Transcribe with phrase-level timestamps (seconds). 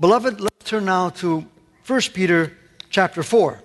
[0.00, 1.44] Beloved, let's turn now to
[1.86, 2.56] 1 Peter
[2.88, 3.60] chapter 4.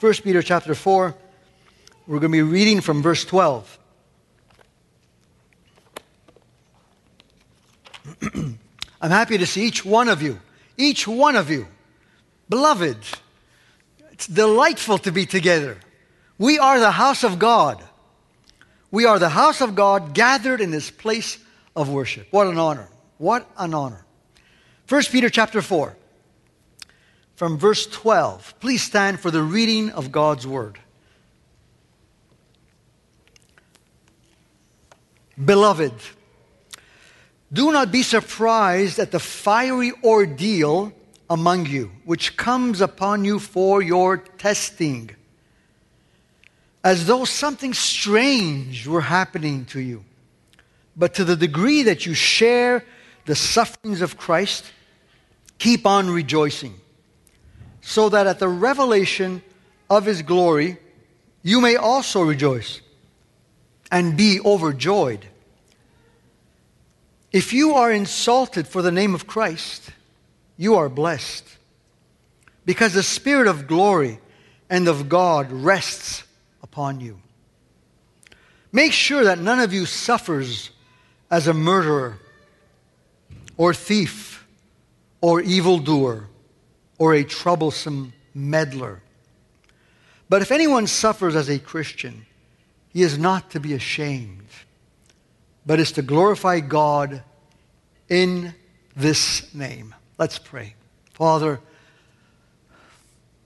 [0.00, 1.14] 1 Peter chapter 4,
[2.06, 3.78] we're going to be reading from verse 12.
[8.34, 10.40] I'm happy to see each one of you,
[10.78, 11.66] each one of you,
[12.48, 12.96] beloved.
[14.12, 15.76] It's delightful to be together.
[16.38, 17.84] We are the house of God.
[18.90, 21.36] We are the house of God gathered in this place
[21.76, 22.28] of worship.
[22.30, 22.88] What an honor.
[23.18, 24.06] What an honor.
[24.92, 25.96] 1 Peter chapter 4
[27.34, 28.60] from verse 12.
[28.60, 30.78] Please stand for the reading of God's word.
[35.42, 35.94] Beloved,
[37.50, 40.92] do not be surprised at the fiery ordeal
[41.30, 45.10] among you, which comes upon you for your testing,
[46.84, 50.04] as though something strange were happening to you.
[50.94, 52.84] But to the degree that you share
[53.24, 54.66] the sufferings of Christ,
[55.58, 56.74] keep on rejoicing,
[57.80, 59.42] so that at the revelation
[59.88, 60.78] of his glory
[61.42, 62.80] you may also rejoice
[63.90, 65.26] and be overjoyed.
[67.32, 69.90] If you are insulted for the name of Christ,
[70.56, 71.44] you are blessed,
[72.64, 74.20] because the Spirit of glory
[74.70, 76.24] and of God rests
[76.62, 77.18] upon you.
[78.70, 80.70] Make sure that none of you suffers
[81.30, 82.18] as a murderer
[83.56, 84.21] or thief
[85.22, 86.28] or evildoer
[86.98, 89.00] or a troublesome meddler.
[90.28, 92.26] But if anyone suffers as a Christian,
[92.90, 94.48] he is not to be ashamed,
[95.64, 97.22] but is to glorify God
[98.08, 98.54] in
[98.94, 99.94] this name.
[100.18, 100.74] Let's pray.
[101.14, 101.60] Father,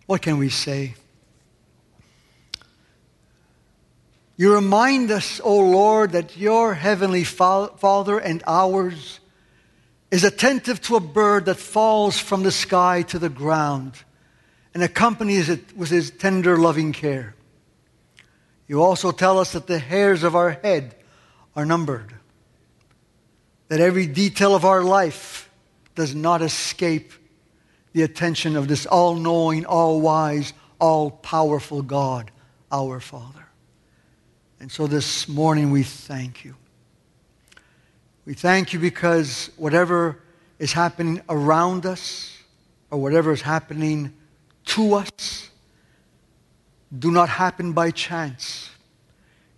[0.06, 0.94] what can we say?
[4.36, 9.20] You remind us, O oh Lord, that your heavenly Father and ours
[10.16, 13.92] is attentive to a bird that falls from the sky to the ground
[14.72, 17.34] and accompanies it with his tender, loving care.
[18.66, 20.94] You also tell us that the hairs of our head
[21.54, 22.14] are numbered,
[23.68, 25.50] that every detail of our life
[25.94, 27.12] does not escape
[27.92, 32.30] the attention of this all knowing, all wise, all powerful God,
[32.72, 33.46] our Father.
[34.60, 36.54] And so this morning we thank you.
[38.26, 40.18] We thank you because whatever
[40.58, 42.36] is happening around us
[42.90, 44.12] or whatever is happening
[44.66, 45.48] to us
[46.96, 48.70] do not happen by chance.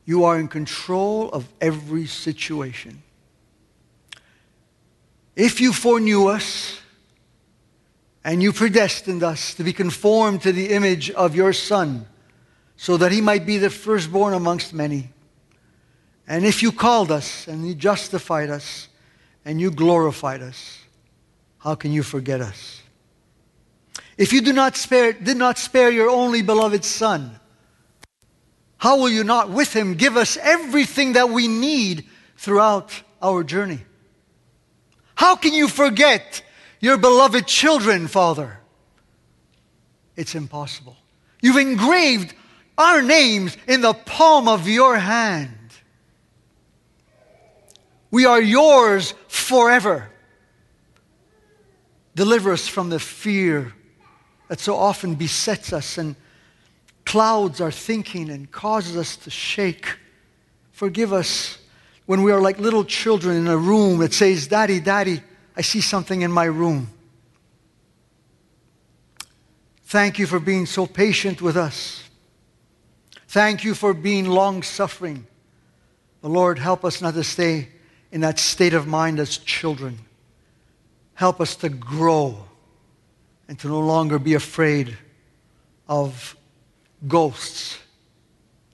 [0.05, 3.03] You are in control of every situation.
[5.35, 6.81] If you foreknew us
[8.23, 12.07] and you predestined us to be conformed to the image of your Son,
[12.77, 15.11] so that he might be the firstborn amongst many,
[16.29, 18.89] and if you called us and you justified us
[19.47, 20.79] and you glorified us,
[21.59, 22.83] how can you forget us?
[24.19, 27.41] If you do not spare, did not spare your only beloved Son,
[28.77, 32.05] how will you not with him give us everything that we need
[32.37, 33.81] throughout our journey?
[35.15, 36.43] How can you forget
[36.79, 38.61] your beloved children, Father?
[40.15, 40.97] It's impossible.
[41.41, 42.35] You've engraved
[42.77, 45.58] our names in the palm of your hand.
[48.11, 50.09] We are yours forever.
[52.15, 53.75] Deliver us from the fear
[54.49, 56.17] that so often besets us and
[57.05, 59.87] clouds our thinking and causes us to shake.
[60.73, 61.59] Forgive us
[62.07, 65.23] when we are like little children in a room that says, Daddy, Daddy,
[65.57, 66.89] I see something in my room.
[69.85, 72.05] Thank you for being so patient with us.
[73.29, 75.27] Thank you for being long suffering.
[76.23, 77.69] The Lord, help us not to stay
[78.11, 79.99] in that state of mind as children.
[81.15, 82.45] Help us to grow
[83.49, 84.97] and to no longer be afraid
[85.89, 86.37] of
[87.07, 87.79] ghosts,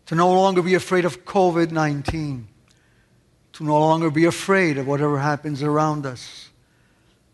[0.06, 2.49] to no longer be afraid of COVID 19,
[3.55, 6.50] to no longer be afraid of whatever happens around us,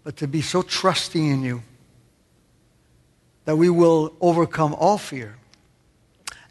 [0.05, 1.63] but to be so trusting in you
[3.47, 5.37] that we will overcome all fear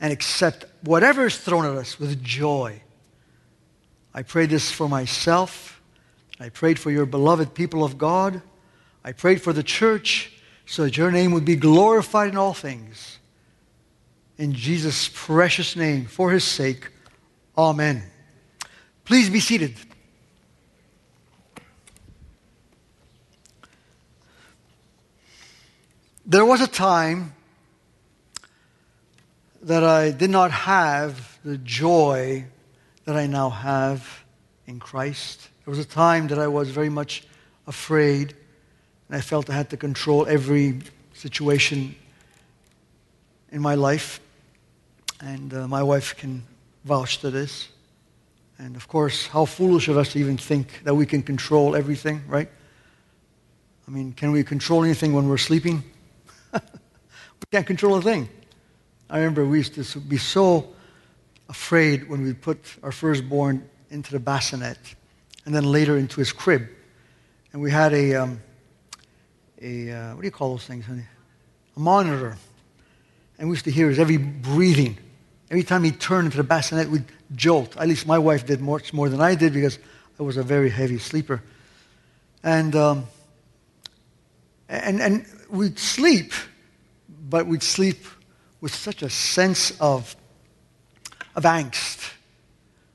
[0.01, 2.81] and accept whatever is thrown at us with joy
[4.13, 5.81] I pray this for myself.
[6.39, 8.41] I prayed for your beloved people of God.
[9.03, 10.33] I prayed for the church
[10.65, 13.19] so that your name would be glorified in all things.
[14.37, 16.89] In Jesus' precious name, for his sake,
[17.57, 18.03] amen.
[19.03, 19.75] Please be seated.
[26.25, 27.33] There was a time
[29.63, 32.45] that I did not have the joy
[33.09, 34.23] that I now have
[34.67, 35.49] in Christ.
[35.65, 37.23] There was a time that I was very much
[37.65, 38.35] afraid.
[39.07, 40.81] and I felt I had to control every
[41.13, 41.95] situation
[43.51, 44.21] in my life.
[45.21, 46.43] And uh, my wife can
[46.85, 47.69] vouch to this.
[48.59, 52.21] And of course, how foolish of us to even think that we can control everything,
[52.27, 52.49] right?
[53.87, 55.83] I mean, can we control anything when we're sleeping?
[56.53, 56.59] we
[57.51, 58.29] can't control a thing.
[59.09, 60.75] I remember we used to be so
[61.49, 64.77] afraid when we put our firstborn into the bassinet
[65.45, 66.67] and then later into his crib.
[67.51, 68.41] And we had a, um,
[69.61, 71.05] a uh, what do you call those things, honey?
[71.75, 72.37] A monitor.
[73.39, 74.97] And we used to hear his every breathing.
[75.49, 77.05] Every time he turned into the bassinet, we'd
[77.35, 77.75] jolt.
[77.77, 79.79] At least my wife did much more than I did because
[80.19, 81.41] I was a very heavy sleeper.
[82.43, 83.07] And, um,
[84.67, 86.33] and, and we'd sleep,
[87.27, 88.05] but we'd sleep
[88.61, 90.15] with such a sense of,
[91.35, 92.11] of angst.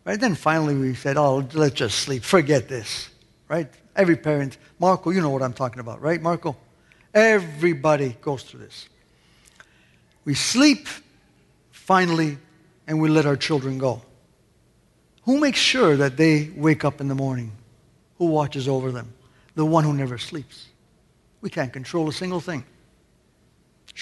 [0.04, 0.20] Right?
[0.20, 2.22] Then finally we said, oh, let's just sleep.
[2.22, 3.08] Forget this.
[3.48, 3.68] Right?
[3.96, 6.56] Every parent, Marco, you know what I'm talking about, right, Marco?
[7.12, 8.88] Everybody goes through this.
[10.24, 10.88] We sleep,
[11.70, 12.38] finally,
[12.86, 14.02] and we let our children go.
[15.22, 17.52] Who makes sure that they wake up in the morning?
[18.18, 19.12] Who watches over them?
[19.54, 20.66] The one who never sleeps.
[21.40, 22.64] We can't control a single thing.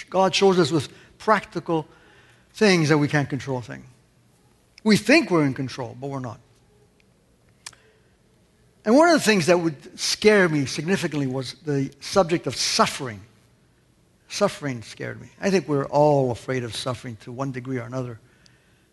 [0.08, 0.88] God shows us with
[1.19, 1.87] practical
[2.55, 3.85] things that we can't control things.
[4.84, 6.40] We think we're in control, but we're not.
[8.84, 13.20] And one of the things that would scare me significantly was the subject of suffering.
[14.29, 15.29] Suffering scared me.
[15.40, 18.19] I think we're all afraid of suffering to one degree or another.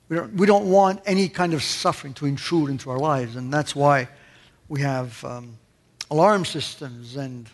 [0.08, 3.52] We don't, we don't want any kind of suffering to intrude into our lives, and
[3.52, 4.10] that's why
[4.68, 5.58] we have um,
[6.12, 7.50] alarm systems and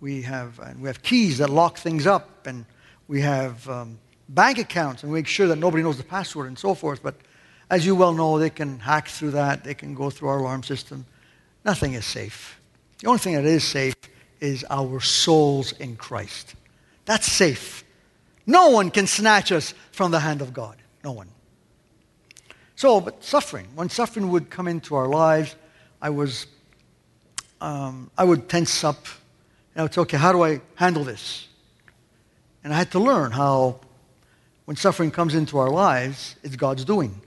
[0.00, 2.64] we have, and we have keys that lock things up, and
[3.08, 3.98] we have um,
[4.28, 7.02] bank accounts and make sure that nobody knows the password and so forth.
[7.02, 7.16] But
[7.70, 10.62] as you well know, they can hack through that, they can go through our alarm
[10.62, 11.04] system.
[11.64, 12.60] Nothing is safe.
[13.00, 13.96] The only thing that is safe
[14.40, 16.54] is our souls in Christ.
[17.04, 17.84] That's safe.
[18.46, 20.76] No one can snatch us from the hand of God.
[21.02, 21.28] No one.
[22.76, 23.66] So, but suffering.
[23.74, 25.56] When suffering would come into our lives,
[26.00, 26.46] I was,
[27.60, 29.06] um, I would tense up.
[29.74, 31.48] And I would say, okay, how do I handle this?
[32.62, 33.80] And I had to learn how,
[34.66, 37.20] when suffering comes into our lives, it's God's doing.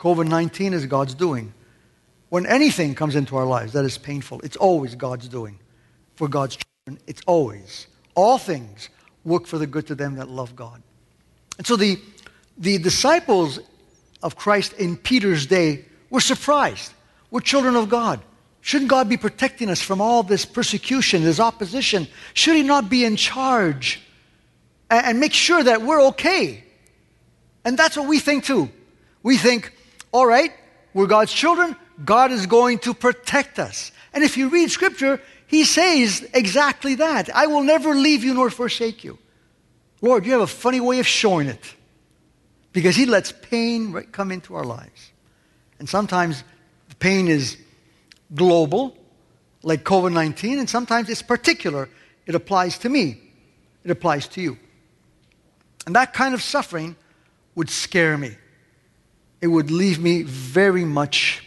[0.00, 1.52] COVID 19 is God's doing.
[2.30, 5.58] When anything comes into our lives that is painful, it's always God's doing.
[6.14, 7.86] For God's children, it's always.
[8.14, 8.88] All things
[9.24, 10.82] work for the good to them that love God.
[11.58, 11.98] And so the,
[12.56, 13.60] the disciples
[14.22, 16.92] of Christ in Peter's day were surprised.
[17.30, 18.20] We're children of God.
[18.62, 22.08] Shouldn't God be protecting us from all this persecution, this opposition?
[22.32, 24.00] Should He not be in charge
[24.88, 26.64] and, and make sure that we're okay?
[27.64, 28.70] And that's what we think too.
[29.22, 29.72] We think,
[30.12, 30.52] all right,
[30.94, 31.76] we're God's children.
[32.04, 33.92] God is going to protect us.
[34.12, 37.34] And if you read Scripture, He says exactly that.
[37.34, 39.18] I will never leave you nor forsake you.
[40.00, 41.74] Lord, you have a funny way of showing it
[42.72, 45.12] because He lets pain come into our lives.
[45.78, 46.42] And sometimes
[46.88, 47.56] the pain is
[48.34, 48.96] global,
[49.62, 51.88] like COVID 19, and sometimes it's particular.
[52.26, 53.20] It applies to me,
[53.84, 54.58] it applies to you.
[55.86, 56.96] And that kind of suffering
[57.54, 58.36] would scare me.
[59.40, 61.42] It would leave me very much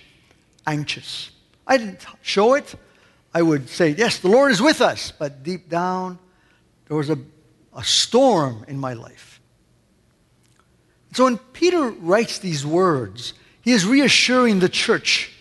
[0.66, 1.32] anxious.
[1.68, 2.76] I didn't show it.
[3.34, 5.12] I would say, Yes, the Lord is with us.
[5.12, 6.20] But deep down,
[6.88, 7.18] there was a,
[7.76, 9.42] a storm in my life.
[11.14, 15.32] So when Peter writes these words, he is reassuring the church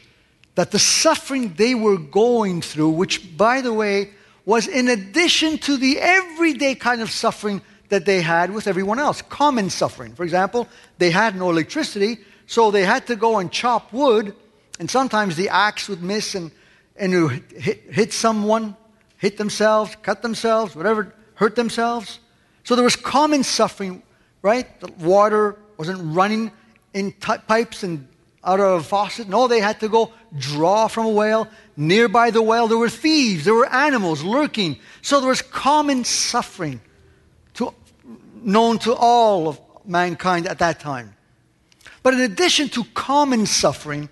[0.54, 4.10] that the suffering they were going through, which, by the way,
[4.44, 9.22] was in addition to the everyday kind of suffering that they had with everyone else,
[9.22, 10.14] common suffering.
[10.14, 14.34] For example, they had no electricity, so they had to go and chop wood
[14.78, 16.50] and sometimes the axe would miss and,
[16.96, 18.76] and hit, hit someone,
[19.18, 22.18] hit themselves, cut themselves, whatever, hurt themselves.
[22.64, 24.02] So there was common suffering,
[24.42, 24.80] right?
[24.80, 26.50] The water wasn't running
[26.94, 28.08] in t- pipes and
[28.44, 29.28] out of a faucet.
[29.28, 31.48] No, they had to go draw from a well.
[31.76, 34.78] Nearby the well, there were thieves, there were animals lurking.
[35.00, 36.80] So there was common suffering
[37.54, 37.72] to,
[38.42, 41.14] known to all of mankind at that time.
[42.02, 44.08] But in addition to common suffering,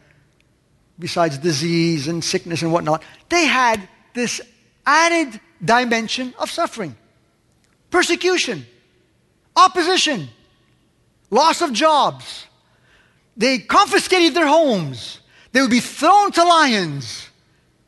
[0.99, 4.41] besides disease and sickness and whatnot, they had this
[4.87, 6.97] added dimension of suffering
[7.91, 8.65] persecution,
[9.57, 10.29] opposition,
[11.31, 12.47] loss of jobs.
[13.37, 15.19] They confiscated their homes.
[15.53, 17.29] They would be thrown to lions.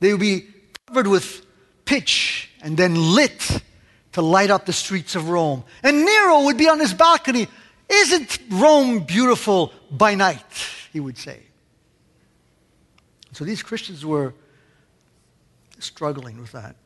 [0.01, 0.47] They would be
[0.87, 1.47] covered with
[1.85, 3.63] pitch and then lit
[4.13, 5.65] to light up the streets of Rome.
[5.83, 7.49] And Nero would be on his balcony.
[7.93, 10.67] Isn't Rome beautiful by night?
[10.93, 11.41] He would say.
[13.33, 14.35] So these Christians were
[15.79, 16.77] struggling with that.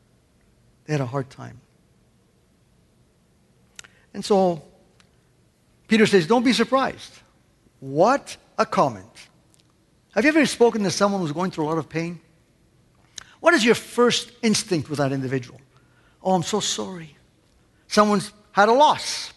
[0.85, 1.61] They had a hard time.
[4.13, 4.63] And so
[5.87, 7.13] Peter says, Don't be surprised.
[7.79, 9.05] What a comment.
[10.11, 12.19] Have you ever spoken to someone who's going through a lot of pain?
[13.39, 15.61] What is your first instinct with that individual?
[16.23, 17.15] Oh, I'm so sorry.
[17.87, 19.31] Someone's had a loss,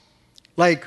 [0.56, 0.86] like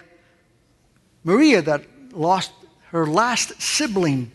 [1.23, 2.51] Maria that lost
[2.91, 4.31] her last sibling,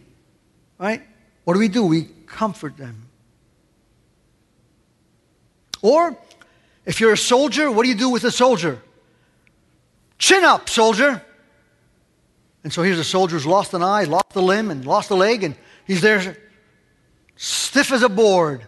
[0.78, 1.02] right?
[1.44, 1.84] What do we do?
[1.84, 3.08] We comfort them.
[5.80, 6.16] Or
[6.84, 8.82] if you're a soldier, what do you do with a soldier?
[10.18, 11.22] Chin up, soldier.
[12.64, 15.14] And so here's a soldier who's lost an eye, lost a limb, and lost a
[15.14, 15.54] leg, and
[15.86, 16.36] he's there
[17.36, 18.66] stiff as a board.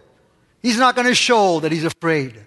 [0.61, 2.39] He's not going to show that he's afraid.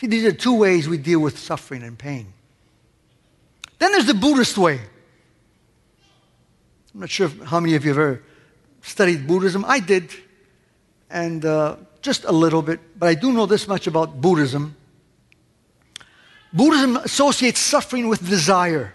[0.00, 2.32] See, these are two ways we deal with suffering and pain.
[3.78, 4.80] Then there's the Buddhist way.
[6.94, 8.22] I'm not sure how many of you have ever
[8.82, 9.64] studied Buddhism.
[9.66, 10.10] I did,
[11.10, 14.74] and uh, just a little bit, but I do know this much about Buddhism.
[16.52, 18.94] Buddhism associates suffering with desire.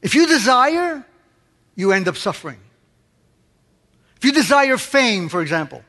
[0.00, 1.04] If you desire,
[1.74, 2.60] you end up suffering.
[4.16, 5.82] If you desire fame, for example,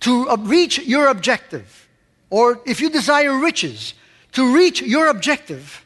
[0.00, 1.88] to reach your objective,
[2.30, 3.94] or if you desire riches,
[4.32, 5.84] to reach your objective,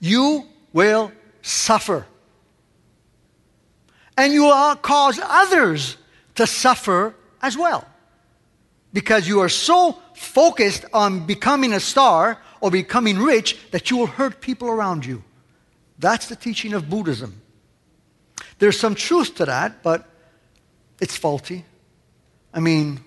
[0.00, 2.06] you will suffer.
[4.16, 5.96] And you will cause others
[6.34, 7.86] to suffer as well.
[8.92, 14.06] Because you are so focused on becoming a star or becoming rich that you will
[14.06, 15.22] hurt people around you.
[15.98, 17.40] That's the teaching of Buddhism.
[18.58, 20.08] There's some truth to that, but
[21.00, 21.64] it's faulty.
[22.52, 23.00] I mean,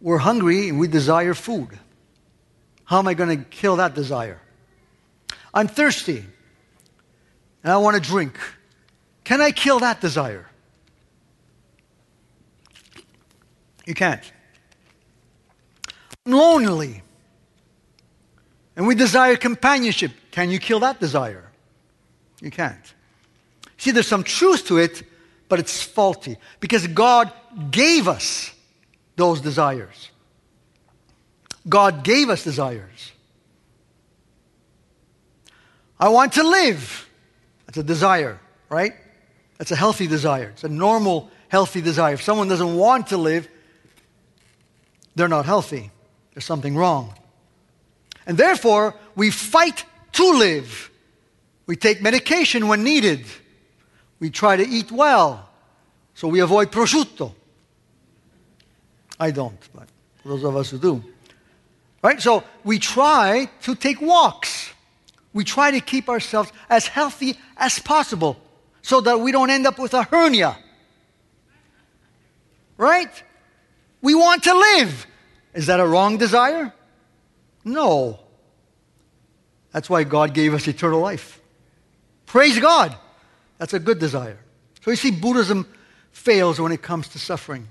[0.00, 1.78] we're hungry and we desire food.
[2.90, 4.40] How am I going to kill that desire?
[5.54, 6.24] I'm thirsty
[7.62, 8.36] and I want to drink.
[9.22, 10.48] Can I kill that desire?
[13.86, 14.24] You can't.
[16.26, 17.02] I'm lonely
[18.74, 20.10] and we desire companionship.
[20.32, 21.48] Can you kill that desire?
[22.40, 22.94] You can't.
[23.78, 25.04] See, there's some truth to it,
[25.48, 27.32] but it's faulty because God
[27.70, 28.52] gave us
[29.14, 30.10] those desires.
[31.68, 33.12] God gave us desires.
[35.98, 37.08] I want to live.
[37.66, 38.94] That's a desire, right?
[39.58, 40.48] That's a healthy desire.
[40.48, 42.14] It's a normal, healthy desire.
[42.14, 43.46] If someone doesn't want to live,
[45.14, 45.90] they're not healthy.
[46.32, 47.14] There's something wrong.
[48.26, 50.90] And therefore, we fight to live.
[51.66, 53.26] We take medication when needed.
[54.18, 55.48] We try to eat well,
[56.14, 57.34] so we avoid prosciutto.
[59.18, 59.88] I don't, but
[60.24, 61.04] those of us who do.
[62.02, 62.20] Right?
[62.20, 64.72] So we try to take walks.
[65.32, 68.36] We try to keep ourselves as healthy as possible
[68.82, 70.58] so that we don't end up with a hernia.
[72.76, 73.22] Right?
[74.00, 75.06] We want to live.
[75.52, 76.72] Is that a wrong desire?
[77.64, 78.18] No.
[79.72, 81.40] That's why God gave us eternal life.
[82.26, 82.96] Praise God.
[83.58, 84.38] That's a good desire.
[84.82, 85.66] So you see, Buddhism
[86.12, 87.68] fails when it comes to suffering.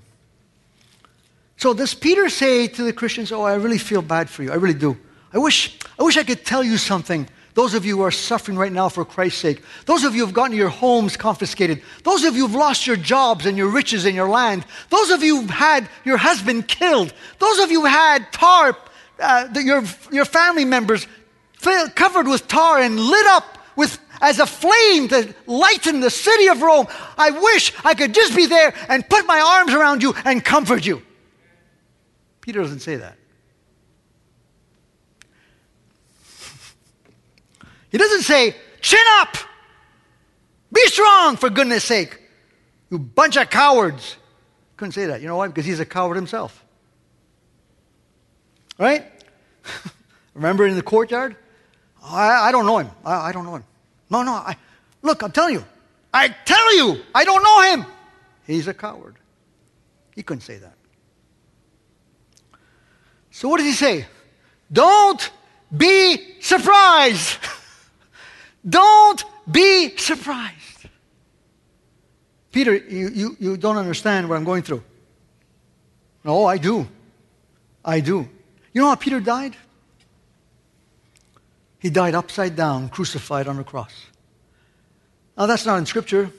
[1.60, 4.50] So does Peter say to the Christians, Oh, I really feel bad for you.
[4.50, 4.96] I really do.
[5.30, 7.28] I wish, I wish I could tell you something.
[7.52, 10.26] Those of you who are suffering right now for Christ's sake, those of you who
[10.26, 14.06] have gotten your homes confiscated, those of you who've lost your jobs and your riches
[14.06, 17.86] and your land, those of you who've had your husband killed, those of you who
[17.86, 18.74] had tar,
[19.18, 21.06] uh, your, your family members
[21.94, 26.62] covered with tar and lit up with as a flame to lighten the city of
[26.62, 26.86] Rome.
[27.18, 30.86] I wish I could just be there and put my arms around you and comfort
[30.86, 31.02] you.
[32.50, 33.16] Peter doesn't say that.
[37.92, 39.36] He doesn't say, chin up,
[40.72, 42.20] be strong, for goodness sake,
[42.90, 44.16] you bunch of cowards.
[44.76, 45.20] Couldn't say that.
[45.20, 45.46] You know why?
[45.46, 46.64] Because he's a coward himself.
[48.80, 49.04] Right?
[50.34, 51.36] Remember in the courtyard?
[52.02, 52.90] I, I don't know him.
[53.04, 53.64] I, I, don't know him.
[54.10, 54.32] No, no.
[54.32, 54.56] I,
[55.02, 55.64] look, I'm telling you.
[56.12, 57.86] I tell you, I don't know him.
[58.44, 59.14] He's a coward.
[60.16, 60.74] He couldn't say that.
[63.40, 64.04] So what does he say?
[64.70, 65.30] Don't
[65.74, 67.38] be surprised.
[68.68, 70.88] don't be surprised.
[72.52, 74.82] Peter, you, you, you don't understand what I'm going through.
[76.22, 76.86] No, I do.
[77.82, 78.28] I do.
[78.74, 79.56] You know how Peter died?
[81.78, 83.94] He died upside down, crucified on a cross.
[85.38, 86.30] Now, that's not in Scripture,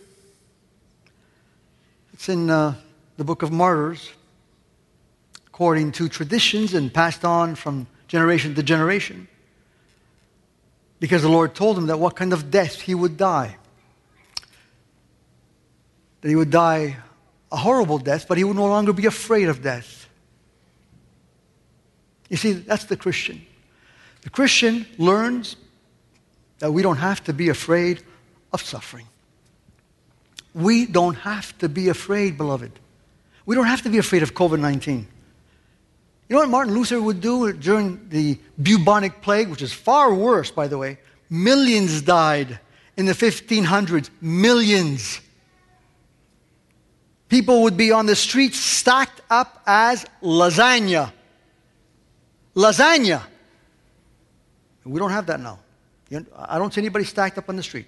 [2.14, 2.76] it's in uh,
[3.18, 4.12] the book of Martyrs,
[5.52, 9.28] according to traditions and passed on from generation to generation.
[11.00, 13.58] Because the Lord told him that what kind of death he would die.
[16.22, 16.98] That he would die
[17.52, 20.08] a horrible death, but he would no longer be afraid of death.
[22.30, 23.46] You see, that's the Christian.
[24.22, 25.58] The Christian learns
[26.60, 28.04] that we don't have to be afraid
[28.54, 29.08] of suffering.
[30.54, 32.72] We don't have to be afraid, beloved.
[33.46, 35.08] We don't have to be afraid of COVID 19.
[36.32, 40.50] You know what Martin Luther would do during the bubonic plague, which is far worse,
[40.50, 40.98] by the way?
[41.30, 42.58] Millions died
[42.96, 44.10] in the 1500s.
[44.22, 45.20] Millions.
[47.28, 51.12] People would be on the streets stacked up as lasagna.
[52.56, 53.24] Lasagna.
[54.86, 55.60] We don't have that now.
[56.34, 57.88] I don't see anybody stacked up on the street.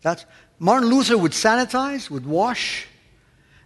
[0.00, 0.24] That's,
[0.58, 2.86] Martin Luther would sanitize, would wash,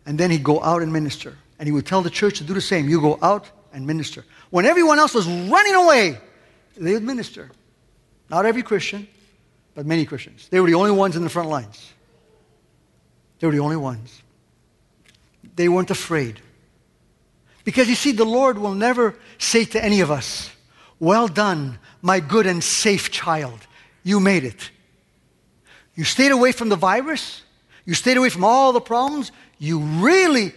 [0.07, 1.39] and then he'd go out and minister.
[1.59, 2.89] And he would tell the church to do the same.
[2.89, 4.25] You go out and minister.
[4.51, 6.19] When everyone else was running away,
[6.77, 7.51] they would minister.
[8.31, 9.07] Not every Christian,
[9.75, 10.49] but many Christians.
[10.49, 11.93] They were the only ones in the front lines.
[13.39, 14.23] They were the only ones.
[15.57, 16.41] They weren't afraid.
[17.65, 20.51] Because you see, the Lord will never say to any of us,
[20.99, 23.67] Well done, my good and safe child.
[24.03, 24.71] You made it.
[25.95, 27.43] You stayed away from the virus.
[27.85, 29.33] You stayed away from all the problems.
[29.59, 30.53] You really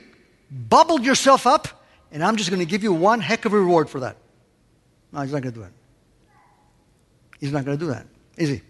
[0.51, 1.67] bubbled yourself up,
[2.11, 4.17] and I'm just going to give you one heck of a reward for that.
[5.11, 5.73] No, he's not going to do that.
[7.39, 8.61] He's not going to do that, is he?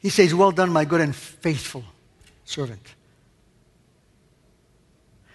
[0.00, 1.84] He says, Well done, my good and faithful
[2.44, 2.94] servant.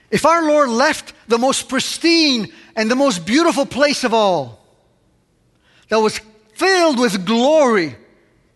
[0.09, 4.59] If our Lord left the most pristine and the most beautiful place of all,
[5.87, 6.19] that was
[6.55, 7.95] filled with glory,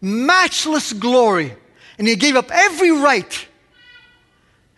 [0.01, 1.53] matchless glory.
[1.97, 3.47] And he gave up every right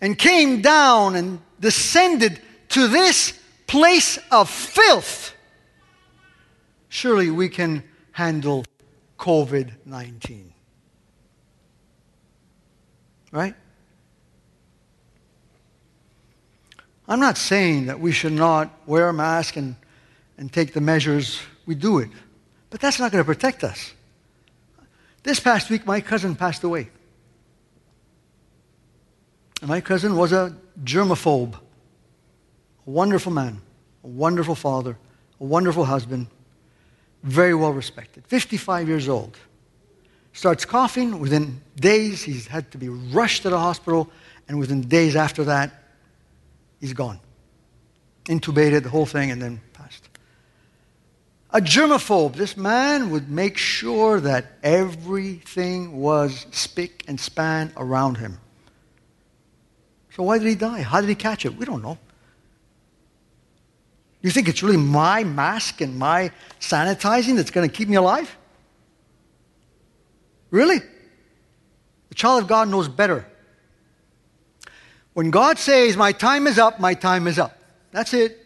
[0.02, 5.34] and came down and descended to this place of filth.
[6.90, 8.66] Surely we can handle
[9.20, 10.54] COVID 19.
[13.32, 13.56] Right?
[17.08, 19.76] I'm not saying that we should not wear a mask and,
[20.38, 21.40] and take the measures.
[21.66, 22.10] We do it.
[22.70, 23.94] But that's not going to protect us.
[25.24, 26.90] This past week, my cousin passed away.
[29.62, 33.62] My cousin was a germaphobe, a wonderful man,
[34.04, 34.98] a wonderful father,
[35.40, 36.28] a wonderful husband,
[37.24, 39.38] very well respected, 55 years old.
[40.34, 41.20] Starts coughing.
[41.20, 44.08] Within days, he's had to be rushed to the hospital.
[44.48, 45.72] And within days after that,
[46.80, 47.20] he's gone.
[48.26, 50.08] Intubated, the whole thing, and then passed.
[51.50, 52.36] a germaphobe.
[52.36, 58.38] This man would make sure that everything was spick and span around him.
[60.18, 60.82] So why did he die?
[60.82, 61.56] How did he catch it?
[61.56, 62.00] We don't know.
[64.24, 68.36] You think it's really my mask and my sanitizing that's going to keep me alive?
[70.50, 70.80] Really?
[72.10, 73.28] The child of God knows better.
[75.14, 77.56] When God says, My time is up, my time is up.
[77.92, 78.44] That's it.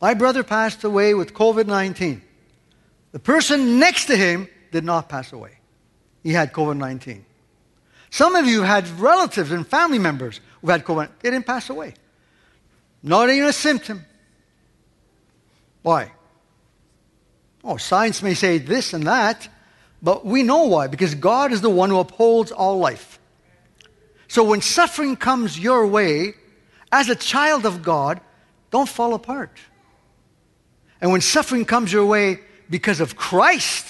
[0.00, 2.22] My brother passed away with COVID 19.
[3.12, 5.58] The person next to him did not pass away.
[6.22, 7.26] He had COVID 19.
[8.08, 11.10] Some of you had relatives and family members who had COVID.
[11.20, 11.94] They didn't pass away.
[13.02, 14.06] Not even a symptom.
[15.82, 16.12] Why?
[17.64, 19.48] Oh, science may say this and that,
[20.00, 20.86] but we know why.
[20.86, 23.18] Because God is the one who upholds all life.
[24.28, 26.34] So when suffering comes your way,
[26.90, 28.20] as a child of God,
[28.70, 29.58] don't fall apart.
[31.00, 33.86] And when suffering comes your way because of Christ,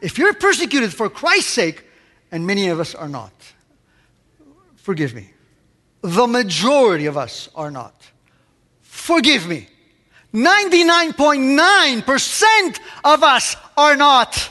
[0.00, 1.84] if you're persecuted for Christ's sake,
[2.32, 3.32] and many of us are not,
[4.76, 5.33] forgive me.
[6.04, 7.94] The majority of us are not.
[8.82, 9.68] Forgive me.
[10.34, 14.50] 99.9% of us are not.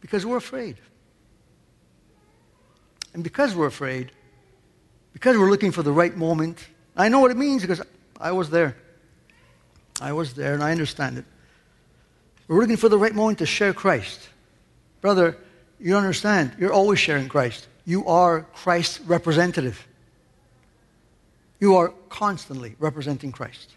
[0.00, 0.78] Because we're afraid.
[3.14, 4.10] And because we're afraid,
[5.12, 6.58] because we're looking for the right moment,
[6.96, 7.80] I know what it means because
[8.20, 8.76] I was there.
[10.00, 11.24] I was there and I understand it.
[12.48, 14.28] We're looking for the right moment to share Christ.
[15.02, 15.36] Brother,
[15.78, 16.56] you understand.
[16.58, 17.68] You're always sharing Christ.
[17.84, 19.86] You are Christ's representative.
[21.62, 23.70] You are constantly representing Christ.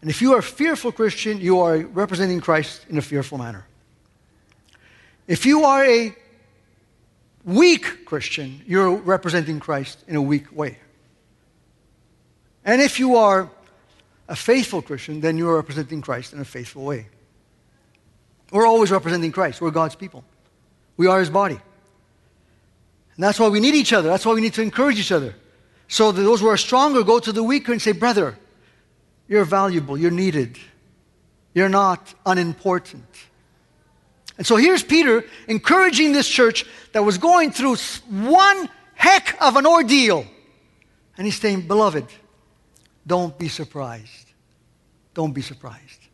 [0.00, 3.64] And if you are a fearful Christian, you are representing Christ in a fearful manner.
[5.28, 6.16] If you are a
[7.44, 10.78] weak Christian, you're representing Christ in a weak way.
[12.64, 13.48] And if you are
[14.26, 17.06] a faithful Christian, then you are representing Christ in a faithful way.
[18.50, 19.60] We're always representing Christ.
[19.60, 20.24] We're God's people.
[20.96, 21.60] We are his body.
[23.14, 24.08] And that's why we need each other.
[24.08, 25.36] That's why we need to encourage each other.
[25.92, 28.38] So those who are stronger go to the weaker and say, Brother,
[29.28, 29.98] you're valuable.
[29.98, 30.58] You're needed.
[31.52, 33.04] You're not unimportant.
[34.38, 37.76] And so here's Peter encouraging this church that was going through
[38.08, 40.24] one heck of an ordeal.
[41.18, 42.06] And he's saying, Beloved,
[43.06, 44.32] don't be surprised.
[45.12, 46.08] Don't be surprised.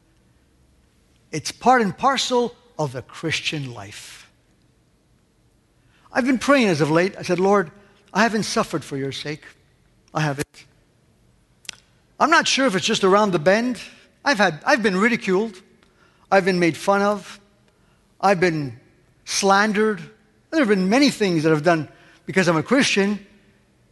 [1.30, 4.28] It's part and parcel of the Christian life.
[6.12, 7.16] I've been praying as of late.
[7.16, 7.70] I said, Lord,
[8.12, 9.44] I haven't suffered for your sake.
[10.14, 10.64] I have it.
[12.20, 13.80] I'm not sure if it's just around the bend.
[14.24, 15.60] I've, had, I've been ridiculed.
[16.30, 17.40] I've been made fun of.
[18.20, 18.78] I've been
[19.24, 20.00] slandered.
[20.50, 21.88] There have been many things that I've done
[22.26, 23.24] because I'm a Christian,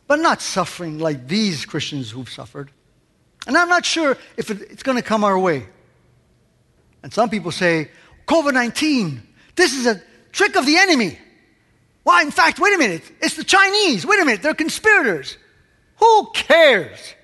[0.06, 2.70] but not suffering like these Christians who've suffered.
[3.46, 5.66] And I'm not sure if it, it's going to come our way.
[7.02, 7.90] And some people say,
[8.26, 9.22] COVID 19,
[9.54, 10.02] this is a
[10.32, 11.18] trick of the enemy.
[12.02, 14.04] Why, in fact, wait a minute, it's the Chinese.
[14.04, 15.36] Wait a minute, they're conspirators.
[15.96, 17.14] Who cares?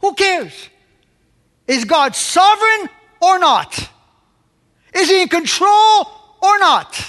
[0.00, 0.68] Who cares?
[1.66, 2.88] Is God sovereign
[3.20, 3.90] or not?
[4.94, 6.08] Is he in control
[6.42, 7.00] or not?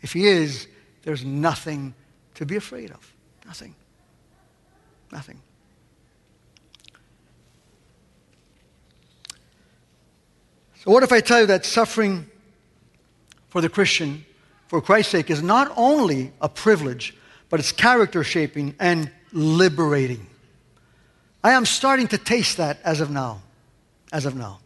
[0.00, 0.66] If he is,
[1.02, 1.94] there's nothing
[2.34, 3.14] to be afraid of.
[3.46, 3.74] Nothing.
[5.10, 5.40] Nothing.
[10.84, 12.28] So, what if I tell you that suffering
[13.48, 14.24] for the Christian,
[14.66, 17.16] for Christ's sake, is not only a privilege,
[17.52, 20.26] but it's character shaping and liberating?
[21.44, 23.42] I am starting to taste that as of now.
[24.10, 24.60] As of now.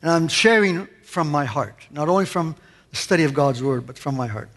[0.00, 2.54] And I'm sharing from my heart, not only from
[2.90, 4.50] the study of God's Word, but from my heart.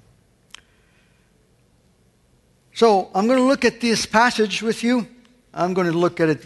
[2.76, 5.08] So I'm going to look at this passage with you.
[5.56, 6.46] I'm going to look at it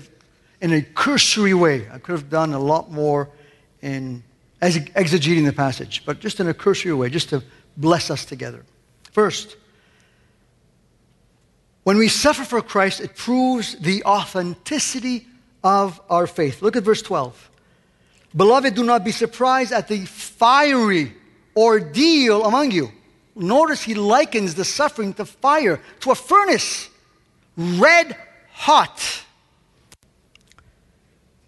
[0.62, 1.86] in a cursory way.
[1.92, 3.30] I could have done a lot more
[3.82, 4.24] in
[4.62, 7.44] exegeting the passage, but just in a cursory way, just to
[7.76, 8.64] bless us together.
[9.12, 9.58] First,
[11.86, 15.28] when we suffer for Christ, it proves the authenticity
[15.64, 16.64] of our faith.
[16.64, 17.52] Look at verse 12.
[18.36, 21.14] Beloved, do not be surprised at the fiery
[21.56, 22.92] ordeal among you.
[23.36, 26.90] Notice he likens the suffering to fire, to a furnace,
[27.56, 28.18] red
[28.52, 29.24] hot.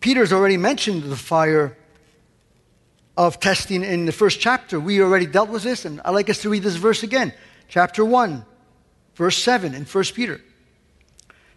[0.01, 1.75] Peter's already mentioned the fire
[3.17, 4.79] of testing in the first chapter.
[4.79, 7.33] We already dealt with this, and I'd like us to read this verse again.
[7.69, 8.45] Chapter 1,
[9.17, 10.39] verse 7 in 1 Peter.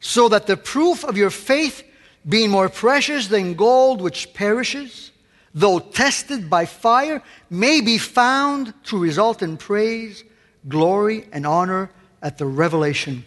[0.00, 1.84] So that the proof of your faith,
[2.28, 5.12] being more precious than gold which perishes,
[5.54, 10.24] though tested by fire, may be found to result in praise,
[10.68, 11.90] glory, and honor
[12.22, 13.24] at the revelation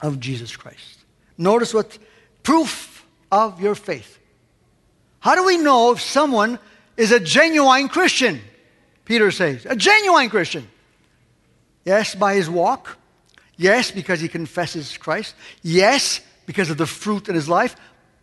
[0.00, 1.04] of Jesus Christ.
[1.36, 1.98] Notice what
[2.42, 4.18] proof of your faith.
[5.20, 6.58] How do we know if someone
[6.96, 8.40] is a genuine Christian?
[9.04, 10.68] Peter says, a genuine Christian.
[11.84, 12.97] Yes, by his walk.
[13.58, 15.34] Yes, because he confesses Christ.
[15.62, 17.76] Yes, because of the fruit in his life.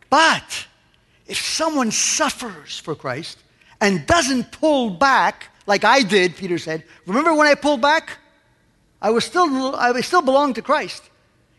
[0.09, 0.65] But
[1.27, 3.37] if someone suffers for Christ
[3.81, 8.17] and doesn't pull back, like I did, Peter said, remember when I pulled back?
[9.01, 11.03] I was still, I still belonged to Christ.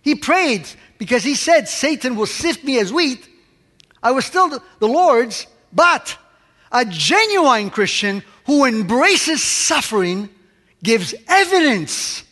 [0.01, 0.67] He prayed
[0.99, 3.29] because he said, Satan will sift me as wheat.
[4.03, 6.17] I was still the Lord's, but
[6.73, 10.31] a genuine Christian who embraces suffering
[10.83, 12.23] gives evidence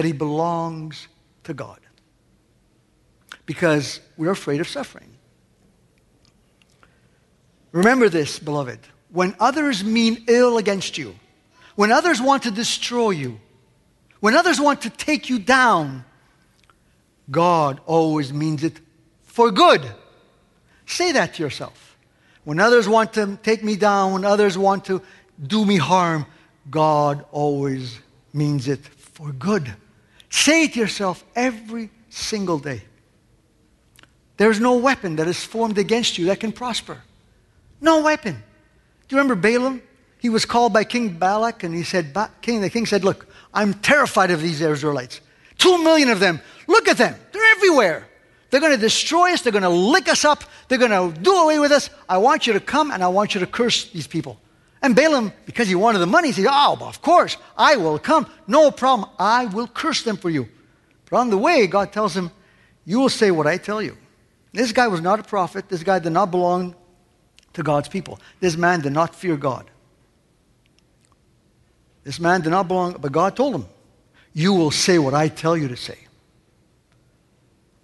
[0.00, 1.08] that he belongs
[1.44, 1.78] to God.
[3.44, 5.10] Because we're afraid of suffering.
[7.70, 8.78] Remember this, beloved.
[9.10, 11.16] When others mean ill against you,
[11.74, 13.40] when others want to destroy you,
[14.20, 16.06] when others want to take you down,
[17.30, 18.80] God always means it
[19.24, 19.82] for good.
[20.86, 21.98] Say that to yourself.
[22.44, 25.02] When others want to take me down, when others want to
[25.46, 26.24] do me harm,
[26.70, 28.00] God always
[28.32, 29.74] means it for good.
[30.30, 32.82] Say to yourself every single day.
[34.36, 37.02] There's no weapon that is formed against you that can prosper.
[37.80, 38.34] No weapon.
[38.34, 39.82] Do you remember Balaam?
[40.18, 43.74] He was called by King Balak and he said, King, the king said, Look, I'm
[43.74, 45.20] terrified of these Israelites.
[45.58, 46.40] Two million of them.
[46.66, 47.14] Look at them.
[47.32, 48.06] They're everywhere.
[48.50, 49.42] They're going to destroy us.
[49.42, 50.44] They're going to lick us up.
[50.68, 51.90] They're going to do away with us.
[52.08, 54.40] I want you to come and I want you to curse these people.
[54.82, 58.26] And Balaam, because he wanted the money, he said, Oh, of course, I will come.
[58.46, 59.10] No problem.
[59.18, 60.48] I will curse them for you.
[61.08, 62.30] But on the way, God tells him,
[62.84, 63.96] You will say what I tell you.
[64.52, 65.68] This guy was not a prophet.
[65.68, 66.74] This guy did not belong
[67.52, 68.18] to God's people.
[68.40, 69.70] This man did not fear God.
[72.02, 73.66] This man did not belong, but God told him,
[74.32, 75.98] You will say what I tell you to say.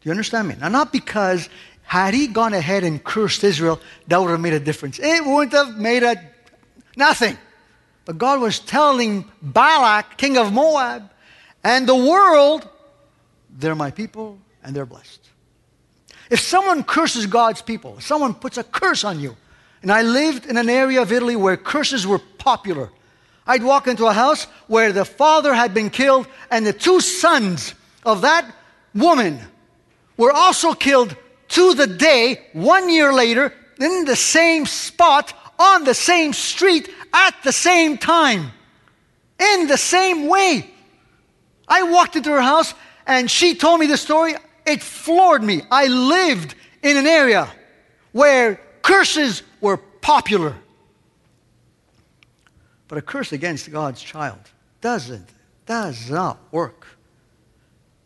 [0.01, 0.55] Do you understand me?
[0.59, 1.51] Now, not because
[1.83, 4.99] had he gone ahead and cursed Israel, that would have made a difference.
[4.99, 6.17] It wouldn't have made a
[6.97, 7.39] nothing.
[8.05, 11.11] But God was telling Balak, king of Moab,
[11.63, 12.69] and the world,
[13.51, 15.21] they're my people and they're blessed.
[16.31, 19.37] If someone curses God's people, if someone puts a curse on you,
[19.83, 22.91] and I lived in an area of Italy where curses were popular.
[23.47, 27.75] I'd walk into a house where the father had been killed and the two sons
[28.05, 28.53] of that
[28.95, 29.39] woman
[30.17, 31.15] were also killed
[31.49, 37.35] to the day, one year later, in the same spot, on the same street, at
[37.42, 38.53] the same time,
[39.38, 40.71] in the same way.
[41.69, 42.75] I walked into her house
[43.07, 44.35] and she told me the story.
[44.66, 45.62] It floored me.
[45.71, 47.49] I lived in an area
[48.12, 50.55] where curses were popular.
[52.88, 54.38] But a curse against God's child
[54.81, 55.29] doesn't,
[55.66, 56.87] does not work.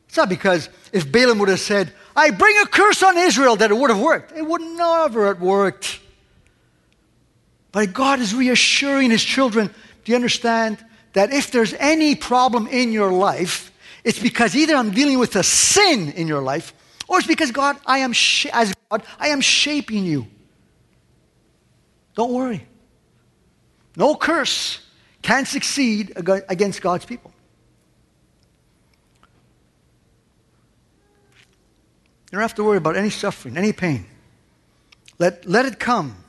[0.09, 3.71] It's not because if Balaam would have said, I bring a curse on Israel, that
[3.71, 4.33] it would have worked.
[4.37, 6.01] It would never have worked.
[7.73, 9.69] But God is reassuring his children.
[10.05, 13.73] Do you understand that if there's any problem in your life,
[14.05, 16.73] it's because either I'm dealing with a sin in your life,
[17.09, 20.27] or it's because God, I am sh- as God, I am shaping you.
[22.15, 22.67] Don't worry.
[23.97, 24.81] No curse
[25.23, 27.33] can succeed against God's people.
[32.31, 34.07] You don't have to worry about any suffering, any pain.
[35.19, 36.20] Let, let it come.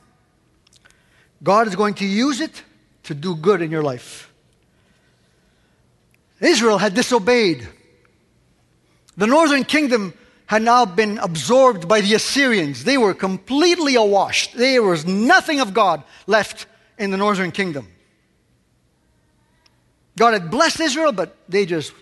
[1.42, 2.62] God is going to use it
[3.04, 4.32] to do good in your life.
[6.40, 7.68] Israel had disobeyed.
[9.16, 10.14] The northern kingdom
[10.46, 12.84] had now been absorbed by the Assyrians.
[12.84, 14.52] They were completely awash.
[14.52, 16.66] There was nothing of God left
[16.98, 17.88] in the northern kingdom.
[20.16, 21.92] God had blessed Israel, but they just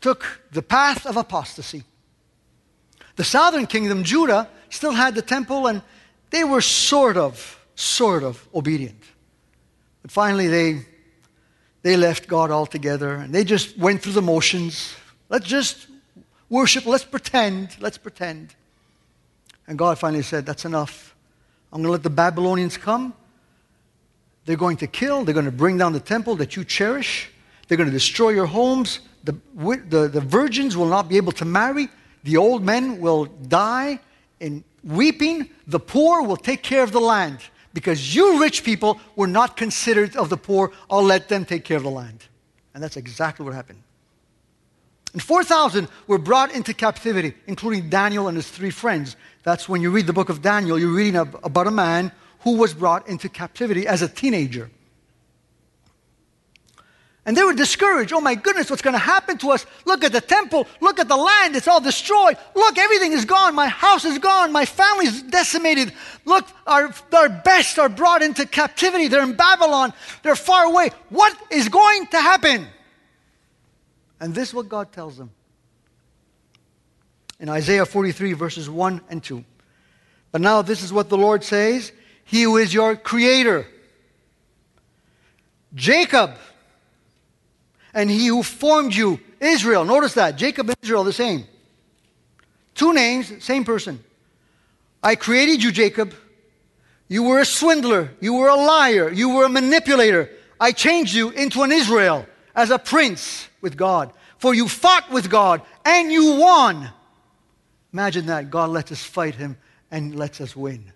[0.00, 1.84] took the path of apostasy.
[3.16, 5.82] The southern kingdom, Judah, still had the temple and
[6.30, 9.02] they were sort of, sort of obedient.
[10.02, 10.86] But finally, they,
[11.82, 14.94] they left God altogether and they just went through the motions.
[15.28, 15.86] Let's just
[16.48, 18.54] worship, let's pretend, let's pretend.
[19.66, 21.14] And God finally said, That's enough.
[21.72, 23.14] I'm going to let the Babylonians come.
[24.44, 27.30] They're going to kill, they're going to bring down the temple that you cherish,
[27.66, 29.00] they're going to destroy your homes.
[29.24, 29.34] The,
[29.88, 31.88] the, the virgins will not be able to marry.
[32.24, 34.00] The old men will die
[34.38, 35.48] in weeping.
[35.66, 37.38] The poor will take care of the land.
[37.74, 41.76] Because you rich people were not considered of the poor, I'll let them take care
[41.76, 42.24] of the land.
[42.72, 43.82] And that's exactly what happened.
[45.12, 49.16] And 4,000 were brought into captivity, including Daniel and his three friends.
[49.42, 52.10] That's when you read the book of Daniel, you're reading about a man
[52.40, 54.70] who was brought into captivity as a teenager.
[57.26, 58.12] And they were discouraged.
[58.12, 59.64] Oh my goodness, what's going to happen to us?
[59.86, 60.66] Look at the temple.
[60.80, 61.56] Look at the land.
[61.56, 62.36] It's all destroyed.
[62.54, 63.54] Look, everything is gone.
[63.54, 64.52] My house is gone.
[64.52, 65.94] My family is decimated.
[66.26, 69.08] Look, our, our best are brought into captivity.
[69.08, 69.94] They're in Babylon.
[70.22, 70.90] They're far away.
[71.08, 72.66] What is going to happen?
[74.20, 75.30] And this is what God tells them.
[77.40, 79.42] In Isaiah 43, verses 1 and 2.
[80.30, 81.90] But now this is what the Lord says
[82.24, 83.66] He who is your creator,
[85.74, 86.36] Jacob
[87.94, 89.84] and he who formed you, Israel.
[89.84, 90.36] Notice that.
[90.36, 91.44] Jacob and Israel, the same.
[92.74, 94.02] Two names, same person.
[95.02, 96.14] I created you, Jacob.
[97.08, 98.10] You were a swindler.
[98.20, 99.10] You were a liar.
[99.12, 100.30] You were a manipulator.
[100.58, 104.12] I changed you into an Israel as a prince with God.
[104.38, 106.90] For you fought with God and you won.
[107.92, 108.50] Imagine that.
[108.50, 109.56] God lets us fight him
[109.90, 110.92] and lets us win.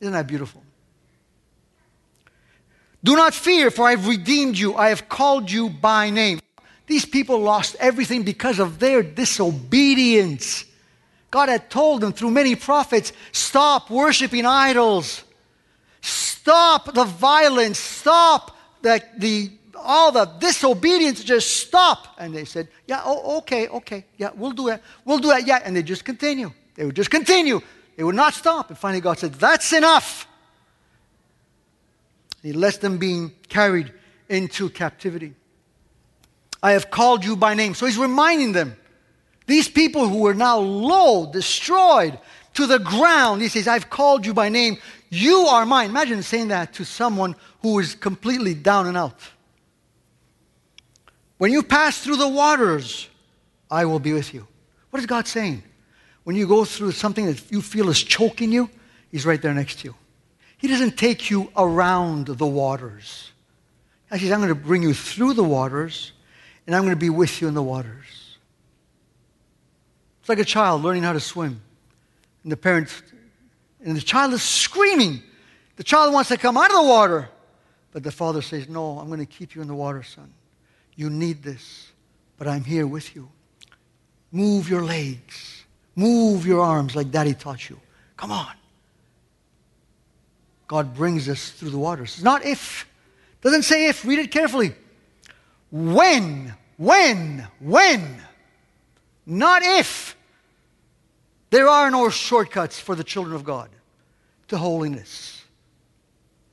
[0.00, 0.62] Isn't that beautiful?
[3.02, 4.74] Do not fear, for I have redeemed you.
[4.74, 6.40] I have called you by name.
[6.86, 10.64] These people lost everything because of their disobedience.
[11.30, 15.22] God had told them through many prophets stop worshiping idols,
[16.00, 22.16] stop the violence, stop the, the, all the disobedience, just stop.
[22.18, 24.82] And they said, Yeah, oh, okay, okay, yeah, we'll do it.
[25.04, 25.60] We'll do it, yeah.
[25.64, 26.52] And they just continue.
[26.74, 27.60] They would just continue.
[27.96, 28.68] They would not stop.
[28.68, 30.26] And finally, God said, That's enough.
[32.42, 33.92] He lets them being carried
[34.28, 35.34] into captivity.
[36.62, 37.74] I have called you by name.
[37.74, 38.76] So he's reminding them.
[39.46, 42.18] These people who are now low, destroyed
[42.54, 44.78] to the ground, he says, I've called you by name.
[45.08, 45.90] You are mine.
[45.90, 49.18] Imagine saying that to someone who is completely down and out.
[51.38, 53.08] When you pass through the waters,
[53.70, 54.46] I will be with you.
[54.90, 55.62] What is God saying?
[56.24, 58.68] When you go through something that you feel is choking you,
[59.10, 59.94] He's right there next to you.
[60.60, 63.32] He doesn't take you around the waters.
[64.12, 66.12] He says, I'm going to bring you through the waters,
[66.66, 68.36] and I'm going to be with you in the waters.
[70.20, 71.62] It's like a child learning how to swim.
[72.42, 73.02] And the parents,
[73.82, 75.22] and the child is screaming.
[75.76, 77.30] The child wants to come out of the water.
[77.92, 80.30] But the father says, No, I'm going to keep you in the water, son.
[80.94, 81.90] You need this,
[82.36, 83.30] but I'm here with you.
[84.30, 85.64] Move your legs,
[85.96, 87.80] move your arms like daddy taught you.
[88.16, 88.52] Come on.
[90.70, 92.14] God brings us through the waters.
[92.14, 92.86] It's Not if,
[93.42, 94.72] Doesn't say if, read it carefully.
[95.72, 98.22] When, when, when,
[99.26, 100.14] not if.
[101.50, 103.68] There are no shortcuts for the children of God
[104.46, 105.42] to holiness.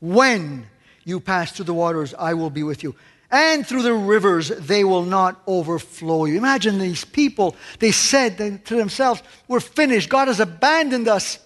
[0.02, 0.66] When
[1.06, 2.96] you pass through the waters, I will be with you.
[3.30, 6.38] And through the rivers, they will not overflow you.
[6.38, 10.10] Imagine these people, they said to themselves, We're finished.
[10.10, 11.38] God has abandoned us.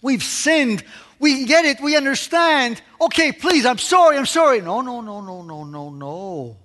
[0.00, 0.82] We've sinned.
[1.18, 1.80] We get it.
[1.80, 2.80] We understand.
[3.00, 4.16] Okay, please, I'm sorry.
[4.16, 4.60] I'm sorry.
[4.60, 6.56] No, no, no, no, no, no, no.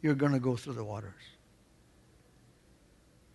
[0.00, 1.12] You're going to go through the waters.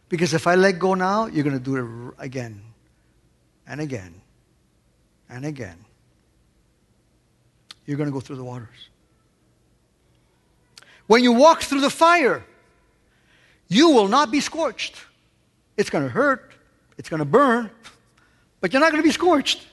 [0.10, 2.62] Because if I let go now, you're going to do it again
[3.67, 4.13] and again
[5.30, 5.77] and again.
[7.86, 8.89] You're going to go through the waters.
[11.08, 12.43] When you walk through the fire,
[13.67, 14.95] you will not be scorched.
[15.77, 16.54] It's going to hurt,
[16.97, 17.71] it's going to burn,
[18.60, 19.65] but you're not going to be scorched.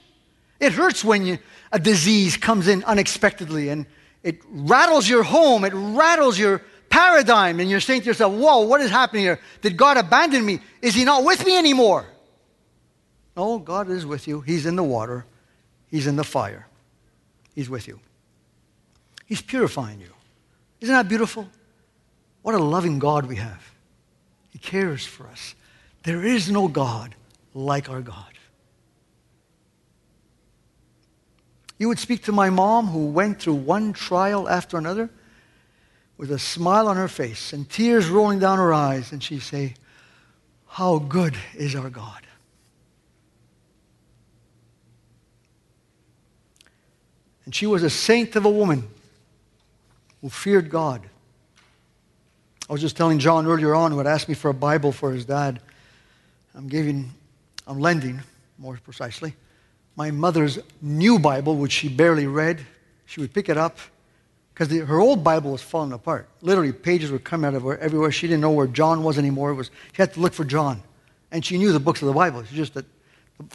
[0.61, 1.39] It hurts when you,
[1.73, 3.87] a disease comes in unexpectedly and
[4.23, 8.81] it rattles your home, it rattles your paradigm, and you're saying to yourself, Whoa, what
[8.81, 9.41] is happening here?
[9.61, 10.61] Did God abandon me?
[10.83, 12.07] Is He not with me anymore?
[13.37, 14.41] No, God is with you.
[14.41, 15.25] He's in the water,
[15.91, 16.67] He's in the fire.
[17.55, 17.99] He's with you.
[19.27, 20.13] He's purifying you.
[20.81, 21.49] Isn't that beautiful?
[22.43, 23.73] What a loving God we have.
[24.51, 25.55] He cares for us.
[26.05, 27.15] There is no God
[27.55, 28.38] like our God.
[31.79, 35.11] You would speak to my mom who went through one trial after another
[36.17, 39.75] with a smile on her face and tears rolling down her eyes, and she'd say,
[40.67, 42.27] How good is our God?
[47.45, 48.87] And she was a saint of a woman
[50.21, 51.09] who feared God.
[52.69, 55.13] I was just telling John earlier on who had asked me for a Bible for
[55.13, 55.61] his dad.
[56.55, 57.11] I'm giving,
[57.67, 58.21] I'm lending,
[58.59, 59.35] more precisely,
[59.99, 62.65] my mother's new Bible, which she barely read.
[63.07, 63.79] She would pick it up
[64.55, 66.29] because her old Bible was falling apart.
[66.41, 68.13] Literally, pages were coming out of her everywhere.
[68.13, 69.51] She didn't know where John was anymore.
[69.51, 70.85] It was, she had to look for John.
[71.33, 72.39] And she knew the books of the Bible.
[72.39, 72.87] It's just that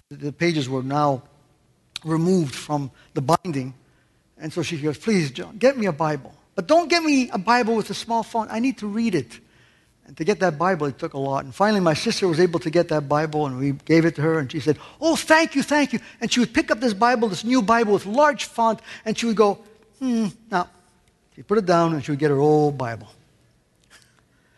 [0.10, 1.24] the pages were now
[2.04, 3.74] removed from the binding.
[4.38, 6.36] And so she goes, Please, John, get me a Bible.
[6.56, 8.52] But don't get me a Bible with a small font.
[8.52, 9.40] I need to read it.
[10.18, 11.44] To get that Bible, it took a lot.
[11.44, 14.22] And finally, my sister was able to get that Bible, and we gave it to
[14.22, 16.00] her, and she said, Oh, thank you, thank you.
[16.22, 19.26] And she would pick up this Bible, this new Bible with large font, and she
[19.26, 19.60] would go,
[20.00, 20.70] Hmm, now.
[21.36, 23.08] She put it down, and she would get her old Bible.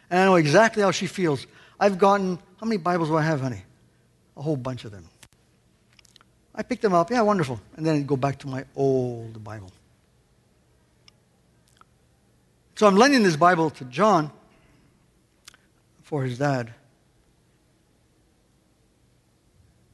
[0.10, 1.48] And I know exactly how she feels.
[1.80, 3.64] I've gotten, how many Bibles do I have, honey?
[4.36, 5.06] A whole bunch of them.
[6.54, 7.62] I picked them up, yeah, wonderful.
[7.78, 9.72] And then I'd go back to my old Bible.
[12.76, 14.32] So I'm lending this Bible to John
[16.06, 16.72] for his dad.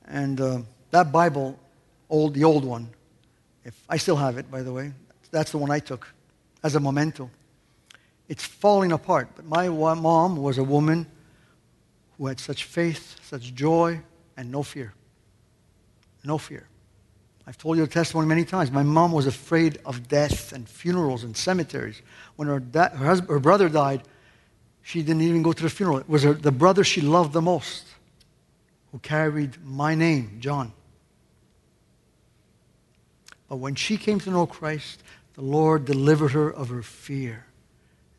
[0.06, 0.60] And uh,
[0.92, 1.58] that Bible,
[2.10, 2.90] old, the old one,
[3.64, 4.92] if I still have it, by the way,
[5.32, 6.14] that's the one I took
[6.64, 7.32] as a memento.
[8.28, 9.30] It's falling apart.
[9.36, 11.08] But my mom was a woman
[12.18, 14.02] who had such faith, such joy,
[14.36, 14.94] and no fear.
[16.26, 16.68] No fear.
[17.48, 18.70] I've told you the testimony many times.
[18.70, 22.02] My mom was afraid of death and funerals and cemeteries.
[22.36, 24.04] When her, da- her, husband, her brother died,
[24.82, 26.00] she didn't even go to the funeral.
[26.00, 27.86] It was her, the brother she loved the most
[28.92, 30.74] who carried my name, John.
[33.48, 37.46] But when she came to know Christ, the Lord delivered her of her fear.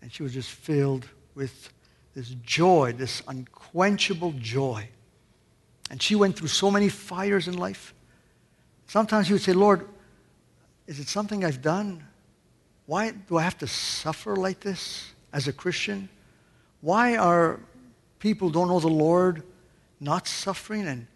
[0.01, 1.73] And she was just filled with
[2.15, 4.89] this joy, this unquenchable joy.
[5.91, 7.95] And she went through so many fires in life.
[8.87, 9.87] Sometimes you would say, Lord,
[10.87, 12.05] is it something I've done?
[12.87, 16.09] Why do I have to suffer like this as a Christian?
[16.83, 17.59] Why are
[18.19, 19.43] people who don't know the Lord
[19.99, 21.07] not suffering and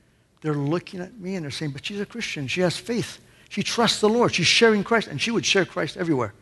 [0.40, 2.46] they're looking at me and they're saying, but she's a Christian.
[2.46, 3.18] She has faith.
[3.50, 4.34] She trusts the Lord.
[4.34, 5.08] She's sharing Christ.
[5.08, 6.32] And she would share Christ everywhere.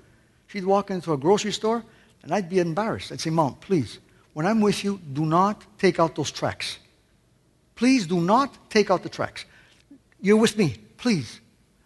[0.46, 1.84] She'd walk into a grocery store
[2.22, 3.10] and I'd be embarrassed.
[3.10, 3.98] I'd say, Mom, please,
[4.34, 6.78] when I'm with you, do not take out those tracts.
[7.74, 9.44] Please do not take out the tracts.
[10.20, 11.38] You're with me please.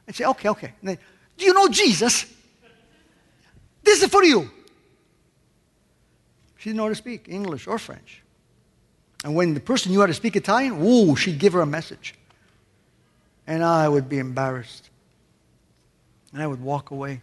[0.07, 0.73] I'd say, okay, okay.
[0.81, 0.97] Then,
[1.37, 2.25] do you know Jesus?
[3.83, 4.49] This is for you.
[6.59, 8.23] She didn't know how to speak English or French.
[9.25, 12.15] And when the person knew how to speak Italian, ooh, she'd give her a message.
[13.47, 14.91] And I would be embarrassed.
[16.35, 17.23] And I would walk away.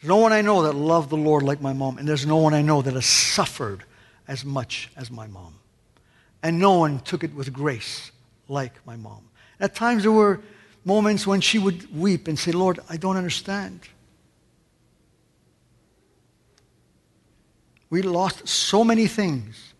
[0.00, 2.36] There's no one I know that loved the Lord like my mom, and there's no
[2.36, 3.84] one I know that has suffered
[4.28, 5.54] as much as my mom
[6.44, 8.12] and no one took it with grace
[8.48, 9.24] like my mom.
[9.58, 10.42] At times there were
[10.84, 13.80] moments when she would weep and say, Lord, I don't understand.
[17.94, 19.72] We lost so many things.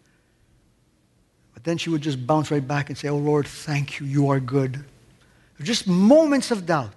[1.53, 4.29] But then she would just bounce right back and say, Oh Lord, thank you, you
[4.29, 4.85] are good.
[5.61, 6.95] Just moments of doubt.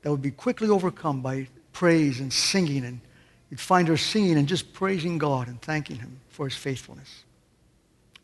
[0.00, 2.86] that would be quickly overcome by praise and singing.
[2.86, 3.02] And
[3.50, 7.24] you'd find her singing and just praising God and thanking Him for His faithfulness.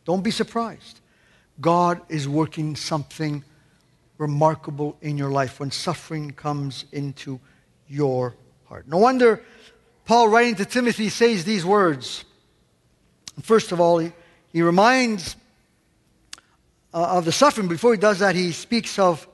[0.07, 1.01] Don't be surprised.
[1.61, 3.45] God is working something
[4.17, 7.39] remarkable in your life when suffering comes into
[7.89, 8.37] your
[8.71, 8.89] heart.
[8.89, 9.43] No wonder
[10.11, 12.25] Paul, writing to Timothy, says these words.
[13.43, 14.13] First of all, he,
[14.53, 15.37] he reminds
[16.93, 17.69] uh, of the suffering.
[17.69, 19.29] Before he does that, he speaks of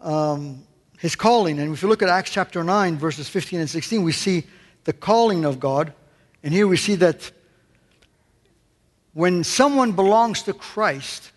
[0.00, 0.64] um,
[0.98, 1.60] his calling.
[1.60, 4.42] And if you look at Acts chapter 9, verses 15 and 16, we see
[4.82, 5.92] the calling of God.
[6.42, 7.30] And here we see that
[9.12, 11.30] when someone belongs to Christ,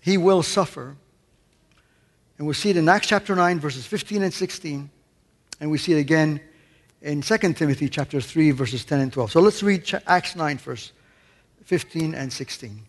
[0.00, 0.96] he will suffer.
[2.38, 4.90] And we see it in Acts chapter 9, verses 15 and 16.
[5.60, 6.40] And we see it again
[7.04, 9.32] in 2 Timothy chapter 3, verses 10 and 12.
[9.32, 10.92] So let's read Acts 9 first,
[11.66, 12.80] 15 and 16.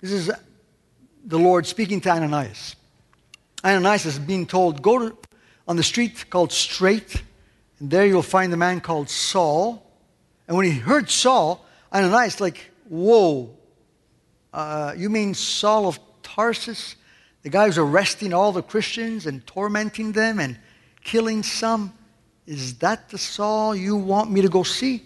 [0.00, 0.30] This is
[1.26, 2.76] the Lord speaking to Ananias.
[3.64, 5.16] Ananias is being told, Go to,
[5.66, 7.22] on the street called Straight,
[7.80, 9.84] and there you'll find a man called Saul.
[10.46, 13.50] And when he heard Saul, Ananias, like, Whoa,
[14.52, 16.94] uh, you mean Saul of Tarsus?
[17.44, 20.58] The guy who's arresting all the Christians and tormenting them and
[21.04, 21.92] killing some?
[22.46, 25.02] Is that the Saul you want me to go see?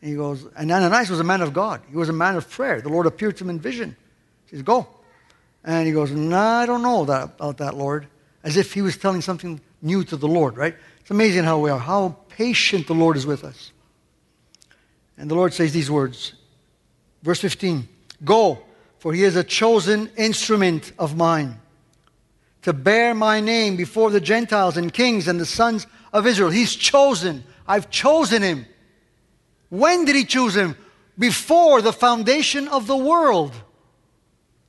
[0.00, 1.82] And he goes, and Ananias was a man of God.
[1.90, 2.80] He was a man of prayer.
[2.80, 3.96] The Lord appeared to him in vision.
[4.46, 4.86] He says, Go.
[5.64, 8.06] And he goes, No, nah, I don't know that, about that, Lord.
[8.42, 10.74] As if he was telling something new to the Lord, right?
[11.00, 13.72] It's amazing how we are, how patient the Lord is with us.
[15.18, 16.32] And the Lord says these words.
[17.22, 17.88] Verse 15
[18.24, 18.62] Go,
[18.98, 21.60] for he is a chosen instrument of mine
[22.62, 26.50] to bear my name before the Gentiles and kings and the sons of Israel.
[26.50, 27.44] He's chosen.
[27.66, 28.66] I've chosen him.
[29.70, 30.76] When did he choose him?
[31.18, 33.54] Before the foundation of the world.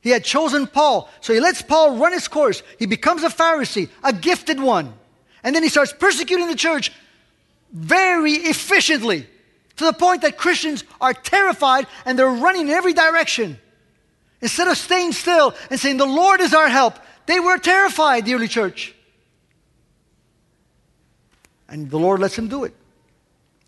[0.02, 1.10] He had chosen Paul.
[1.22, 2.64] So he lets Paul run his course.
[2.78, 4.94] He becomes a Pharisee, a gifted one.
[5.44, 6.92] And then he starts persecuting the church
[7.72, 9.28] very efficiently
[9.76, 13.60] to the point that Christians are terrified and they're running in every direction.
[14.42, 18.34] Instead of staying still and saying, The Lord is our help, they were terrified, the
[18.36, 18.96] early church.
[21.68, 22.74] And the Lord lets him do it.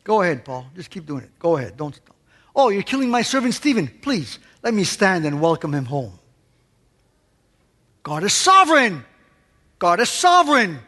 [0.03, 0.65] Go ahead, Paul.
[0.75, 1.37] Just keep doing it.
[1.39, 1.77] Go ahead.
[1.77, 2.15] Don't stop.
[2.55, 3.87] Oh, you're killing my servant Stephen.
[3.87, 6.17] Please, let me stand and welcome him home.
[8.03, 9.05] God is sovereign.
[9.77, 10.79] God is sovereign.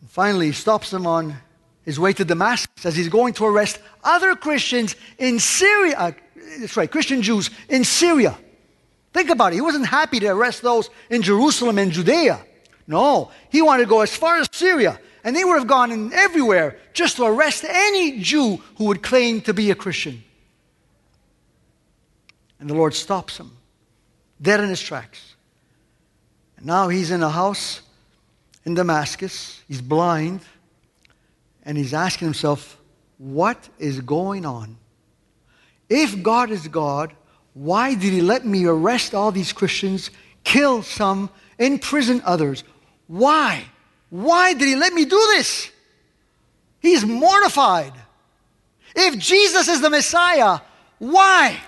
[0.00, 1.36] And finally, he stops him on
[1.88, 5.94] his way to Damascus as he's going to arrest other Christians in Syria.
[5.96, 6.12] Uh,
[6.60, 8.36] that's right, Christian Jews in Syria.
[9.14, 9.54] Think about it.
[9.54, 12.44] He wasn't happy to arrest those in Jerusalem and Judea.
[12.86, 16.12] No, he wanted to go as far as Syria and they would have gone in
[16.12, 20.22] everywhere just to arrest any Jew who would claim to be a Christian.
[22.60, 23.50] And the Lord stops him,
[24.42, 25.36] dead in his tracks.
[26.58, 27.80] And now he's in a house
[28.66, 29.62] in Damascus.
[29.68, 30.42] He's blind.
[31.68, 32.80] And he's asking himself,
[33.18, 34.78] what is going on?
[35.90, 37.12] If God is God,
[37.52, 40.10] why did he let me arrest all these Christians,
[40.44, 42.64] kill some, imprison others?
[43.06, 43.66] Why?
[44.08, 45.70] Why did he let me do this?
[46.80, 47.92] He's mortified.
[48.96, 50.60] If Jesus is the Messiah,
[50.98, 51.60] why?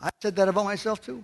[0.00, 1.22] I said that about myself too.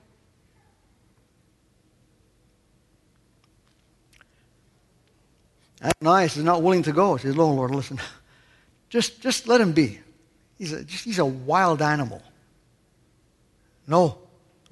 [5.82, 7.16] Ananias is not willing to go.
[7.16, 7.98] He says, Lord, Lord, listen,
[8.88, 10.00] just, just let him be.
[10.58, 12.22] He's a, just, he's a wild animal.
[13.86, 14.18] No,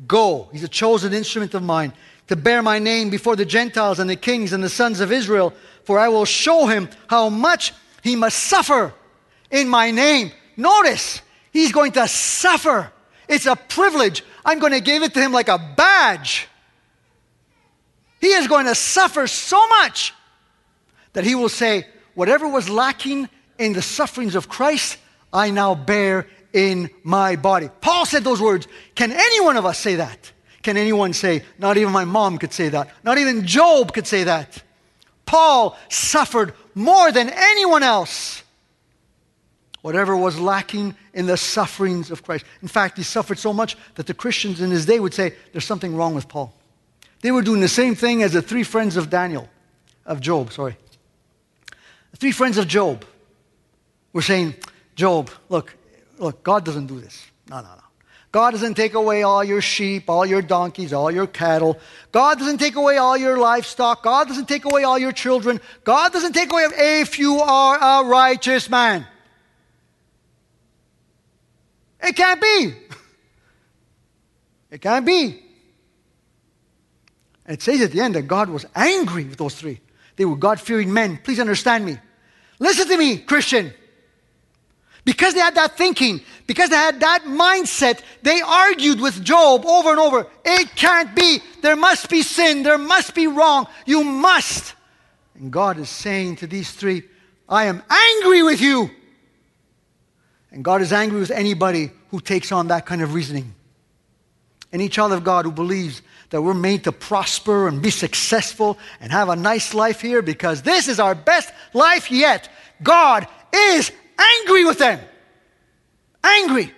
[0.06, 0.48] go.
[0.52, 1.92] He's a chosen instrument of mine
[2.28, 5.54] to bear my name before the Gentiles and the kings and the sons of Israel,
[5.84, 8.92] for I will show him how much he must suffer
[9.50, 10.30] in my name.
[10.56, 12.92] Notice, he's going to suffer.
[13.28, 14.22] It's a privilege.
[14.44, 16.48] I'm going to give it to him like a badge.
[18.20, 20.12] He is going to suffer so much
[21.12, 23.28] that he will say, Whatever was lacking
[23.58, 24.98] in the sufferings of Christ,
[25.32, 27.70] I now bear in my body.
[27.80, 28.66] Paul said those words.
[28.94, 30.32] Can any one of us say that?
[30.62, 32.90] Can anyone say, not even my mom could say that?
[33.04, 34.62] Not even Job could say that.
[35.26, 38.42] Paul suffered more than anyone else.
[39.82, 42.44] Whatever was lacking in the sufferings of Christ.
[42.62, 45.64] In fact, he suffered so much that the Christians in his day would say, There's
[45.64, 46.52] something wrong with Paul.
[47.20, 49.48] They were doing the same thing as the three friends of Daniel,
[50.04, 50.76] of Job, sorry.
[52.18, 53.04] Three friends of Job
[54.12, 54.54] were saying,
[54.96, 55.74] Job, look,
[56.18, 57.24] look, God doesn't do this.
[57.48, 57.82] No, no, no.
[58.30, 61.78] God doesn't take away all your sheep, all your donkeys, all your cattle.
[62.12, 64.02] God doesn't take away all your livestock.
[64.02, 65.60] God doesn't take away all your children.
[65.84, 66.66] God doesn't take away
[67.00, 69.06] if you are a righteous man.
[72.02, 72.74] It can't be.
[74.70, 75.42] It can't be.
[77.46, 79.80] It says at the end that God was angry with those three.
[80.16, 81.18] They were God fearing men.
[81.24, 81.96] Please understand me.
[82.58, 83.72] Listen to me, Christian.
[85.04, 89.90] Because they had that thinking, because they had that mindset, they argued with Job over
[89.90, 90.26] and over.
[90.44, 91.40] It can't be.
[91.62, 92.62] There must be sin.
[92.62, 93.66] There must be wrong.
[93.86, 94.74] You must.
[95.34, 97.04] And God is saying to these three,
[97.48, 98.90] I am angry with you.
[100.50, 103.54] And God is angry with anybody who takes on that kind of reasoning.
[104.72, 109.10] Any child of God who believes that we're made to prosper and be successful and
[109.10, 112.48] have a nice life here because this is our best life yet,
[112.82, 115.00] God is angry with them.
[116.22, 116.72] Angry.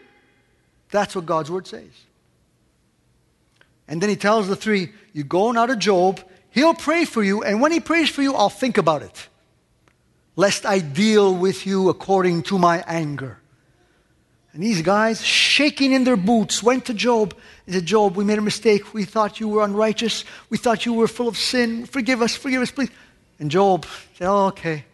[0.90, 1.90] That's what God's word says.
[3.88, 6.20] And then he tells the three, You go now to Job,
[6.50, 9.28] he'll pray for you, and when he prays for you, I'll think about it,
[10.36, 13.39] lest I deal with you according to my anger.
[14.52, 17.34] And these guys, shaking in their boots, went to Job
[17.66, 18.92] and said, Job, we made a mistake.
[18.92, 20.24] We thought you were unrighteous.
[20.48, 21.86] We thought you were full of sin.
[21.86, 22.90] Forgive us, forgive us, please.
[23.38, 24.84] And Job said, oh, okay.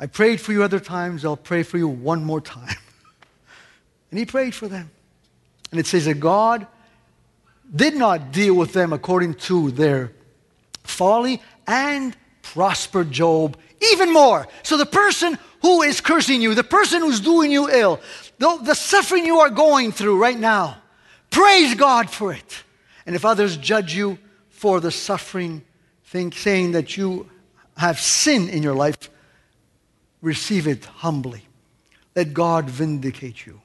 [0.00, 1.24] I prayed for you other times.
[1.24, 2.76] I'll pray for you one more time.
[4.10, 4.90] and he prayed for them.
[5.70, 6.66] And it says that God
[7.74, 10.12] did not deal with them according to their
[10.82, 13.56] folly and prospered Job
[13.92, 14.46] even more.
[14.62, 18.00] So the person who is cursing you, the person who's doing you ill,
[18.38, 20.78] the, the suffering you are going through right now,
[21.30, 22.62] praise God for it.
[23.06, 24.18] And if others judge you
[24.50, 25.62] for the suffering,
[26.04, 27.28] think, saying that you
[27.76, 29.10] have sin in your life,
[30.20, 31.42] receive it humbly.
[32.14, 33.60] Let God vindicate you.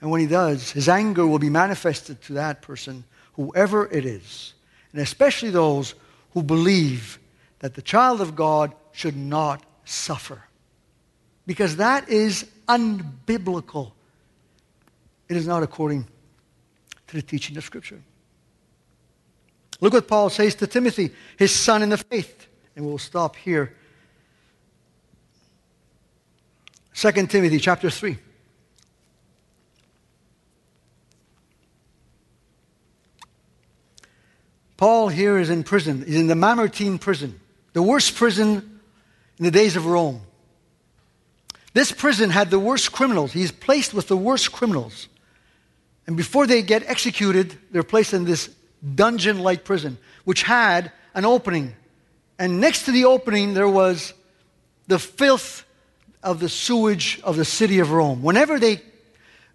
[0.00, 4.54] And when He does, His anger will be manifested to that person, whoever it is,
[4.92, 5.94] and especially those
[6.32, 7.18] who believe
[7.60, 10.42] that the child of God should not suffer.
[11.46, 13.92] Because that is unbiblical.
[15.28, 16.06] It is not according
[17.08, 18.00] to the teaching of Scripture.
[19.80, 22.46] Look what Paul says to Timothy, his son in the faith.
[22.74, 23.74] And we'll stop here.
[26.94, 28.18] 2 Timothy chapter 3.
[34.76, 36.04] Paul here is in prison.
[36.06, 37.38] He's in the Mamertine prison,
[37.72, 38.80] the worst prison
[39.38, 40.20] in the days of Rome.
[41.74, 43.32] This prison had the worst criminals.
[43.32, 45.08] He's placed with the worst criminals.
[46.06, 48.50] And before they get executed, they're placed in this
[48.94, 51.74] dungeon like prison, which had an opening.
[52.38, 54.14] And next to the opening, there was
[54.86, 55.64] the filth
[56.22, 58.22] of the sewage of the city of Rome.
[58.22, 58.80] Whenever they,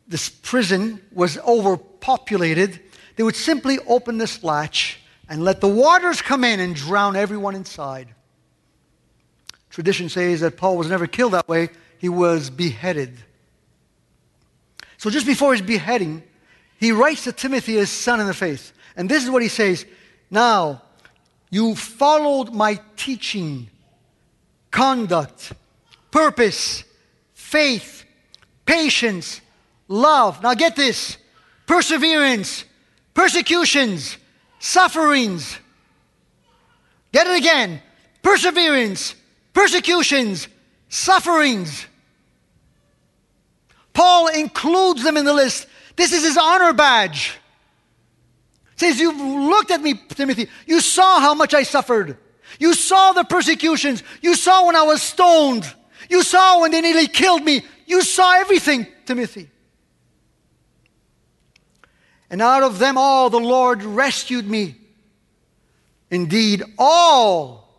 [0.07, 2.79] this prison was overpopulated,
[3.15, 7.55] they would simply open this latch and let the waters come in and drown everyone
[7.55, 8.09] inside.
[9.69, 11.69] Tradition says that Paul was never killed that way
[12.03, 13.17] he was beheaded.
[14.97, 16.21] So just before his beheading,
[16.77, 18.73] he writes to Timothy, his son in the faith.
[18.97, 19.85] And this is what he says
[20.29, 20.81] Now,
[21.49, 23.69] you followed my teaching,
[24.69, 25.53] conduct,
[26.11, 26.83] purpose,
[27.35, 28.03] faith,
[28.65, 29.39] patience,
[29.87, 30.43] love.
[30.43, 31.15] Now get this
[31.67, 32.65] perseverance,
[33.13, 34.17] persecutions,
[34.59, 35.57] sufferings.
[37.13, 37.81] Get it again
[38.21, 39.15] perseverance,
[39.53, 40.49] persecutions,
[40.89, 41.87] sufferings.
[43.93, 45.67] Paul includes them in the list.
[45.95, 47.37] This is his honor badge.
[48.75, 50.49] says, You've looked at me, Timothy.
[50.65, 52.17] You saw how much I suffered.
[52.59, 54.03] You saw the persecutions.
[54.21, 55.71] You saw when I was stoned.
[56.09, 57.63] You saw when they nearly killed me.
[57.85, 59.49] You saw everything, Timothy.
[62.29, 64.75] And out of them all, the Lord rescued me.
[66.09, 67.69] Indeed, all.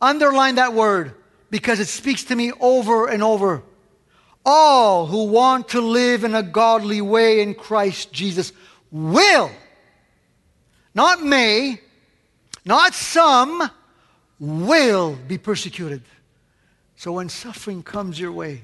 [0.00, 1.14] Underline that word
[1.50, 3.62] because it speaks to me over and over
[4.46, 8.52] all who want to live in a godly way in Christ Jesus
[8.92, 9.50] will,
[10.94, 11.80] not may,
[12.64, 13.68] not some,
[14.38, 16.02] will be persecuted.
[16.94, 18.62] So when suffering comes your way,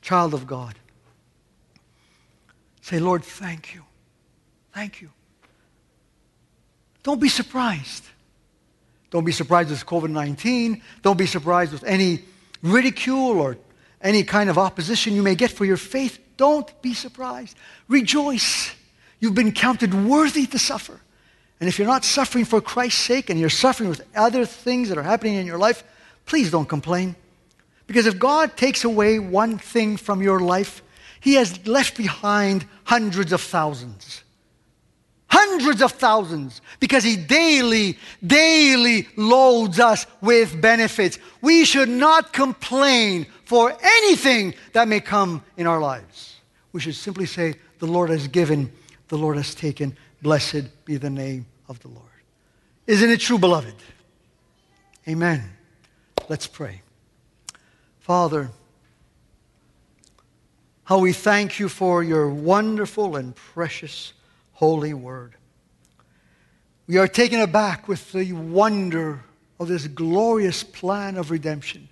[0.00, 0.76] child of God,
[2.80, 3.82] say, Lord, thank you.
[4.72, 5.10] Thank you.
[7.02, 8.04] Don't be surprised.
[9.10, 10.82] Don't be surprised with COVID 19.
[11.02, 12.22] Don't be surprised with any
[12.62, 13.56] ridicule or
[14.00, 17.56] any kind of opposition you may get for your faith, don't be surprised.
[17.88, 18.74] Rejoice.
[19.20, 21.00] You've been counted worthy to suffer.
[21.58, 24.98] And if you're not suffering for Christ's sake and you're suffering with other things that
[24.98, 25.82] are happening in your life,
[26.26, 27.16] please don't complain.
[27.86, 30.82] Because if God takes away one thing from your life,
[31.20, 34.22] He has left behind hundreds of thousands.
[35.38, 36.62] Hundreds of thousands.
[36.80, 41.18] Because He daily, daily loads us with benefits.
[41.42, 46.36] We should not complain for anything that may come in our lives.
[46.72, 48.72] We should simply say, The Lord has given
[49.08, 49.96] the Lord has taken.
[50.22, 52.06] Blessed be the name of the Lord.
[52.86, 53.74] Isn't it true, beloved?
[55.06, 55.44] Amen.
[56.28, 56.80] Let's pray.
[58.00, 58.50] Father,
[60.84, 64.12] how we thank you for your wonderful and precious
[64.56, 65.34] holy word.
[66.86, 69.22] We are taken aback with the wonder
[69.60, 71.88] of this glorious plan of redemption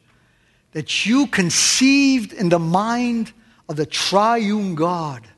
[0.72, 3.34] that you conceived in the mind
[3.68, 5.28] of the triune God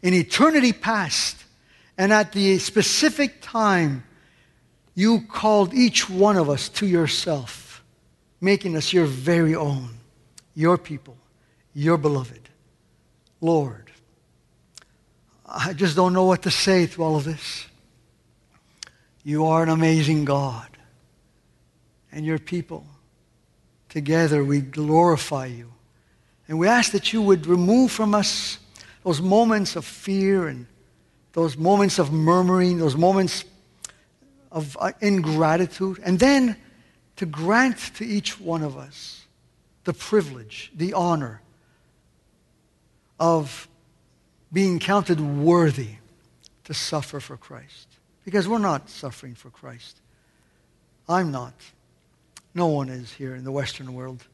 [0.00, 1.44] in eternity past.
[1.98, 4.04] And at the specific time,
[4.94, 7.82] you called each one of us to yourself,
[8.40, 9.90] making us your very own,
[10.54, 11.16] your people,
[11.74, 12.48] your beloved.
[13.40, 13.85] Lord,
[15.46, 17.66] I just don't know what to say to all of this.
[19.22, 20.68] You are an amazing God.
[22.10, 22.86] And your people,
[23.88, 25.72] together we glorify you.
[26.48, 28.58] And we ask that you would remove from us
[29.04, 30.66] those moments of fear and
[31.32, 33.44] those moments of murmuring, those moments
[34.50, 36.56] of uh, ingratitude, and then
[37.16, 39.24] to grant to each one of us
[39.84, 41.40] the privilege, the honor
[43.20, 43.68] of
[44.52, 45.96] being counted worthy
[46.64, 47.88] to suffer for Christ.
[48.24, 50.00] Because we're not suffering for Christ.
[51.08, 51.54] I'm not.
[52.54, 54.24] No one is here in the Western world.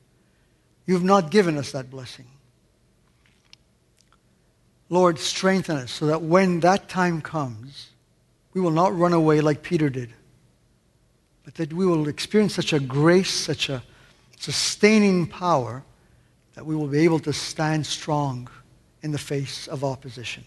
[0.87, 2.27] You've not given us that blessing.
[4.89, 7.91] Lord, strengthen us so that when that time comes,
[8.55, 10.11] we will not run away like Peter did,
[11.45, 13.83] but that we will experience such a grace, such a
[14.39, 15.83] sustaining power,
[16.55, 18.49] that we will be able to stand strong
[19.03, 20.45] in the face of opposition.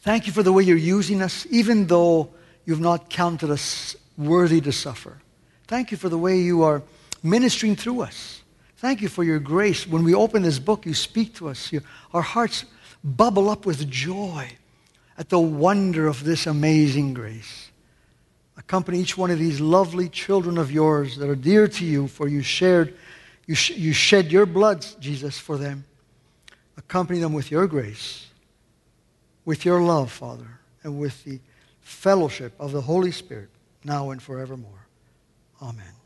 [0.00, 2.30] Thank you for the way you're using us, even though
[2.64, 5.18] you've not counted us worthy to suffer.
[5.66, 6.82] Thank you for the way you are
[7.22, 8.42] ministering through us.
[8.78, 9.86] Thank you for your grace.
[9.86, 11.70] When we open this book, you speak to us.
[11.70, 11.82] You,
[12.14, 12.64] our hearts
[13.04, 14.50] bubble up with joy
[15.18, 17.70] at the wonder of this amazing grace.
[18.56, 22.26] Accompany each one of these lovely children of yours that are dear to you, for
[22.26, 22.94] you shared,
[23.46, 25.84] you, sh- you shed your blood, Jesus, for them.
[26.80, 28.28] Accompany them with your grace,
[29.44, 31.38] with your love, Father, and with the
[31.82, 33.50] fellowship of the Holy Spirit,
[33.84, 34.86] now and forevermore.
[35.60, 35.99] Amen.